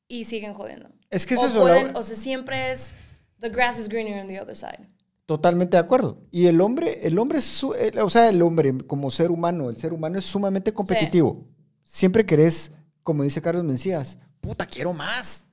[0.07, 0.89] y siguen jodiendo.
[1.11, 1.99] Es que es o, eso, pueden- Laura.
[1.99, 2.93] o sea, siempre es
[3.39, 4.89] the grass is greener on the other side.
[5.27, 6.23] Totalmente de acuerdo.
[6.31, 9.69] Y el hombre, el hombre, es su- el- o sea, el hombre como ser humano,
[9.69, 11.47] el ser humano es sumamente competitivo.
[11.83, 12.71] Siempre querés,
[13.03, 15.45] como dice Carlos Mencías, puta, quiero más.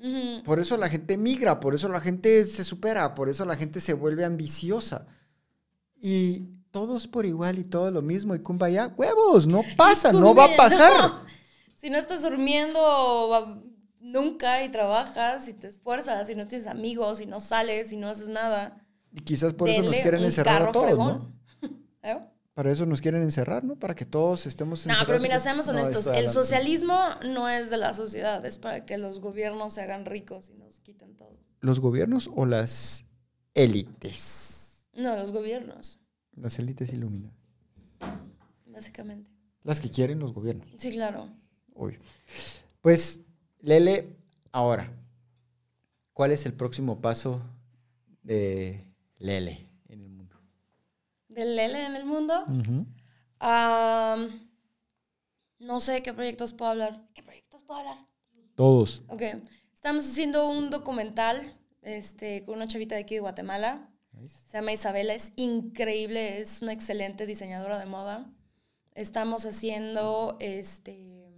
[0.00, 0.42] Ujú.
[0.42, 3.80] Por eso la gente migra, por eso la gente se supera, por eso la gente
[3.80, 5.06] se vuelve ambiciosa.
[5.94, 8.34] Y todos por igual y todo lo mismo.
[8.34, 10.92] Y kumbaya, huevos, no pasa, no va a pasar.
[11.00, 11.24] no.
[11.80, 13.62] Si no estás durmiendo
[14.00, 18.08] nunca y trabajas y te esfuerzas y no tienes amigos y no sales y no
[18.08, 18.82] haces nada.
[19.12, 21.34] Y quizás por eso nos quieren encerrar a todos, fregón.
[21.60, 21.68] ¿no?
[22.02, 22.18] ¿Eh?
[22.54, 23.76] Para eso nos quieren encerrar, ¿no?
[23.76, 25.06] Para que todos estemos No, encerrados.
[25.06, 26.06] pero mira, seamos No, honestos.
[26.06, 26.98] el socialismo
[27.28, 30.80] no es de la sociedad, es para que los gobiernos se hagan ricos y nos
[30.80, 31.36] quiten todo.
[31.60, 33.04] ¿Los gobiernos o las
[33.52, 34.78] élites?
[34.94, 36.00] No, los gobiernos,
[36.36, 37.36] Las élites iluminadas.
[38.66, 39.30] básicamente.
[39.62, 41.28] Las que quieren los gobiernos, Sí, claro.
[41.74, 41.98] obvio.
[42.80, 43.20] Pues,
[43.60, 44.14] Lele,
[44.52, 44.92] ahora,
[46.12, 47.40] ¿cuál es el próximo paso
[48.22, 48.84] de
[49.18, 50.36] Lele en el mundo?
[51.28, 52.44] Del Lele en el mundo.
[55.58, 57.08] No sé qué proyectos puedo hablar.
[57.14, 58.06] ¿Qué proyectos puedo hablar?
[58.54, 59.02] Todos.
[59.08, 59.22] Ok.
[59.72, 63.88] Estamos haciendo un documental este, con una chavita de aquí de Guatemala.
[64.24, 64.48] Nice.
[64.48, 68.30] Se llama Isabela, es increíble, es una excelente diseñadora de moda.
[68.94, 71.34] Estamos haciendo, este,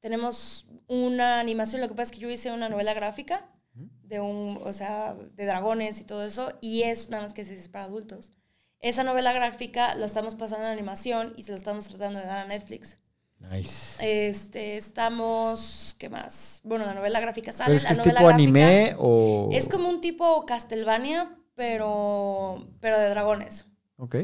[0.00, 4.58] tenemos una animación, lo que pasa es que yo hice una novela gráfica de un,
[4.64, 8.32] o sea, de dragones y todo eso, y es nada más que es para adultos.
[8.80, 12.38] Esa novela gráfica la estamos pasando en animación y se la estamos tratando de dar
[12.38, 12.98] a Netflix.
[13.40, 14.28] Nice.
[14.28, 16.60] Este, estamos, ¿qué más?
[16.64, 19.48] Bueno, la novela gráfica sale, ¿Pero es la es tipo anime o...?
[19.52, 23.66] es como un tipo Castlevania, pero, pero de dragones.
[23.96, 24.16] Ok.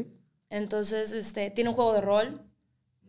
[0.49, 2.41] Entonces, este, tiene un juego de rol,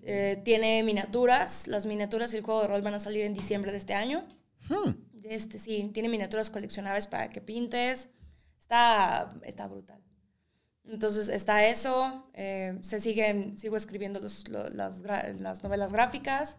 [0.03, 1.69] eh, tiene miniaturas.
[1.69, 4.27] Las miniaturas y el juego de rol van a salir en diciembre de este año.
[4.69, 4.91] Hmm.
[5.23, 8.11] Este, sí, tiene miniaturas coleccionables para que pintes.
[8.59, 10.03] Está, está brutal.
[10.85, 12.29] Entonces, está eso.
[12.35, 15.01] eh, se siguen, sigo escribiendo los- lo- las,
[15.41, 16.59] las novelas gráficas.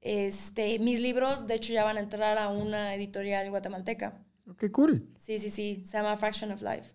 [0.00, 4.18] Este, mis libros, de hecho, ya van a entrar a una editorial guatemalteca.
[4.48, 5.08] Ok, cool.
[5.18, 5.82] Sí, sí, sí.
[5.86, 6.90] Se llama Fraction of Life.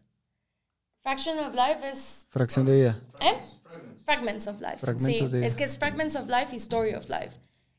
[1.01, 2.27] Fraction of Life es.
[2.29, 3.01] Fracción de vida.
[3.21, 3.39] ¿Eh?
[4.03, 4.77] Fragments of Life.
[4.79, 7.31] Fragmentos sí, de- es que es Fragments of Life y Story of Life.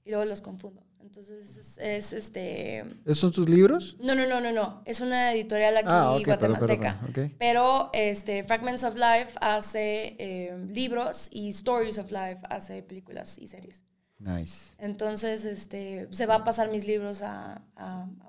[0.05, 0.83] Y luego los confundo.
[1.01, 2.81] Entonces es, es, este.
[3.05, 3.97] ¿Esos son tus libros?
[4.01, 4.83] No, no, no, no, no.
[4.85, 7.01] Es una editorial aquí Ah, ok, perdón, guatemalteca.
[7.01, 7.35] perdón, ok.
[7.39, 13.49] Pero este, Fragments of Life hace eh, libros y Stories of Life hace películas y
[13.49, 13.83] series.
[14.19, 14.75] Nice.
[14.79, 18.29] Entonces, este, se va a pasar mis libros a, a, a.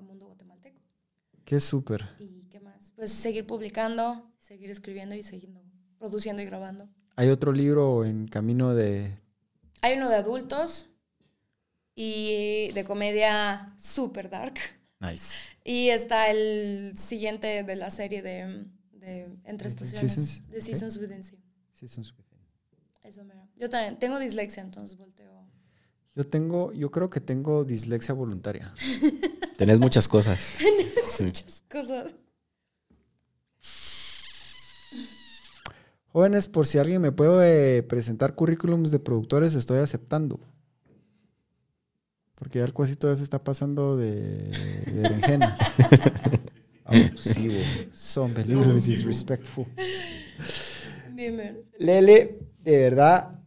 [1.50, 2.08] Qué súper.
[2.20, 2.92] ¿Y qué más?
[2.94, 5.50] Pues seguir publicando, seguir escribiendo y seguir
[5.98, 6.88] produciendo y grabando.
[7.16, 9.18] Hay otro libro en camino de...
[9.82, 10.90] Hay uno de adultos
[11.96, 14.60] y de comedia super dark.
[15.00, 15.34] Nice.
[15.64, 20.12] Y está el siguiente de la serie de, de Entre Estaciones.
[20.12, 20.60] Seasons, De.
[20.60, 21.40] Seasons Within Sea.
[21.72, 22.38] Seasons Within.
[23.02, 23.48] Eso mero.
[23.56, 25.48] Yo también tengo dislexia, entonces volteo.
[26.14, 28.72] Yo tengo, yo creo que tengo dislexia voluntaria.
[29.60, 30.56] Tenés muchas cosas.
[31.10, 31.24] Sí.
[31.24, 32.14] Muchas cosas.
[36.06, 40.40] Jóvenes, por si alguien me puede presentar currículums de productores, estoy aceptando.
[42.36, 44.50] Porque ya el cuasito ya se está pasando de,
[44.86, 45.58] de berenjena.
[46.84, 47.60] Abusivo.
[47.92, 49.66] Son peligros disrespectful.
[51.10, 51.64] Bien, bien.
[51.76, 53.40] Lele, de verdad,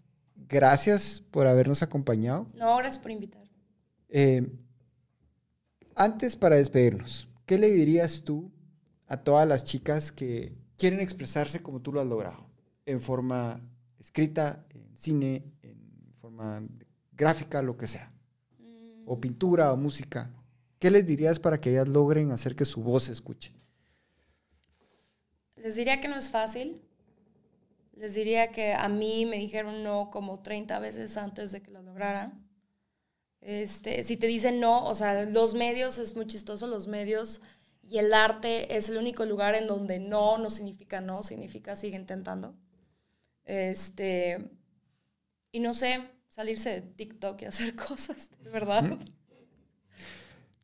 [0.47, 2.45] gracias por habernos acompañado.
[2.53, 3.49] No, gracias por invitar.
[4.09, 4.47] Eh,
[5.95, 8.51] antes, para despedirnos, ¿qué le dirías tú
[9.07, 12.45] a todas las chicas que quieren expresarse como tú lo has logrado?
[12.85, 13.61] En forma
[13.99, 15.77] escrita, en cine, en
[16.21, 16.63] forma
[17.13, 18.11] gráfica, lo que sea.
[18.59, 20.31] Mm, O pintura o música.
[20.79, 23.53] ¿Qué les dirías para que ellas logren hacer que su voz se escuche?
[25.55, 26.79] Les diría que no es fácil.
[27.95, 31.81] Les diría que a mí me dijeron no como 30 veces antes de que lo
[31.81, 32.33] lograra.
[33.45, 37.41] Este, si te dicen no, o sea, los medios es muy chistoso, los medios
[37.81, 41.97] y el arte es el único lugar en donde no no significa no, significa sigue
[41.97, 42.55] intentando.
[43.43, 44.49] Este,
[45.51, 48.97] y no sé, salirse de TikTok y hacer cosas, de verdad.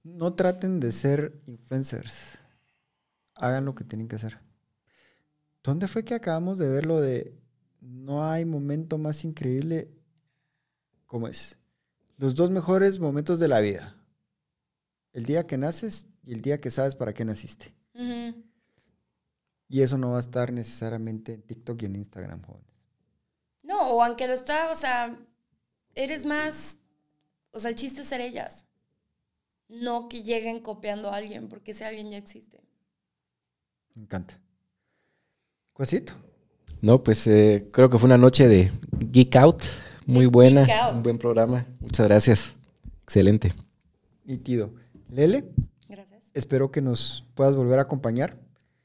[0.03, 2.39] No traten de ser influencers.
[3.35, 4.39] Hagan lo que tienen que hacer.
[5.63, 7.37] ¿Dónde fue que acabamos de ver lo de
[7.81, 9.91] no hay momento más increíble?
[11.05, 11.59] ¿Cómo es?
[12.19, 13.95] Los dos mejores momentos de la vida.
[15.13, 17.73] El día que naces y el día que sabes para qué naciste.
[19.69, 22.67] Y eso no va a estar necesariamente en TikTok y en Instagram, jóvenes.
[23.63, 25.17] No, o aunque lo está, o sea,
[25.95, 26.79] eres más,
[27.51, 28.65] o sea, el chiste es ser ellas.
[29.69, 32.61] No que lleguen copiando a alguien, porque ese alguien ya existe.
[33.93, 34.37] Me encanta.
[35.71, 36.13] Cuasito.
[36.81, 39.63] No, pues eh, creo que fue una noche de Geek Out.
[40.09, 40.65] Muy buena.
[40.91, 41.67] Un buen programa.
[41.79, 42.55] Muchas gracias.
[43.03, 43.53] Excelente.
[44.25, 44.73] Nítido.
[45.11, 45.51] Lele,
[45.87, 46.23] Gracias.
[46.33, 48.35] espero que nos puedas volver a acompañar.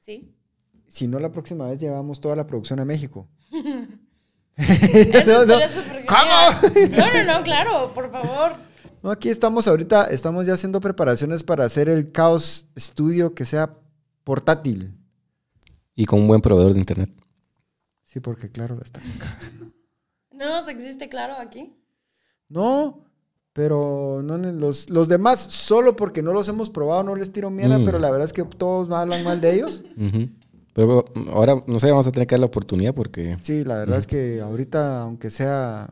[0.00, 0.30] Sí.
[0.86, 3.26] Si no, la próxima vez llevamos toda la producción a México.
[4.56, 5.60] Eso no, no.
[5.60, 6.90] genial.
[6.90, 8.52] No, no, no, claro, por favor.
[9.02, 13.74] No, aquí estamos ahorita, estamos ya haciendo preparaciones para hacer el Caos Studio que sea
[14.24, 14.94] portátil.
[15.94, 17.10] Y con un buen proveedor de internet.
[18.02, 19.00] Sí, porque claro, la está.
[20.44, 21.74] No nos existe claro aquí.
[22.48, 23.04] No,
[23.52, 27.78] pero no los, los demás, solo porque no los hemos probado, no les tiro mierda,
[27.78, 27.84] Mm.
[27.84, 29.82] pero la verdad es que todos hablan mal de ellos.
[30.74, 33.38] Pero ahora, no sé, vamos a tener que dar la oportunidad porque...
[33.42, 35.88] Sí, la verdad es que ahorita, aunque sea,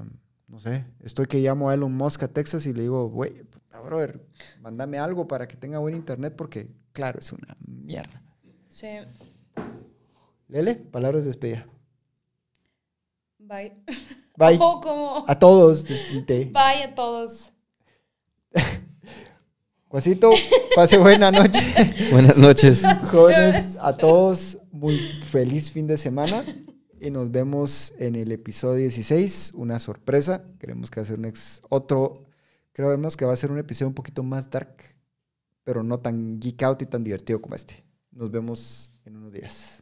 [0.48, 3.80] no sé, estoy que llamo a Elon Musk a Texas y le digo, güey, puta,
[3.80, 4.26] brother,
[4.60, 8.24] mándame algo para que tenga buen internet porque, claro, es una mierda.
[8.68, 8.88] Sí.
[10.48, 11.64] Lele, palabras de despedida.
[13.38, 13.84] Bye.
[14.36, 14.58] Bye.
[14.60, 15.24] Oh.
[15.26, 16.46] A todos, despídete.
[16.46, 17.52] Bye a todos.
[19.88, 20.30] Juancito,
[20.74, 21.60] pase buena noche.
[22.10, 22.82] Buenas noches.
[23.10, 24.98] Jóvenes, a todos, muy
[25.30, 26.44] feliz fin de semana.
[26.98, 29.52] Y nos vemos en el episodio 16.
[29.54, 30.44] Una sorpresa.
[30.58, 32.24] Queremos que va a ser un ex, otro.
[32.72, 34.76] Creemos que va a ser un episodio un poquito más dark,
[35.62, 37.84] pero no tan geek out y tan divertido como este.
[38.12, 39.81] Nos vemos en unos días.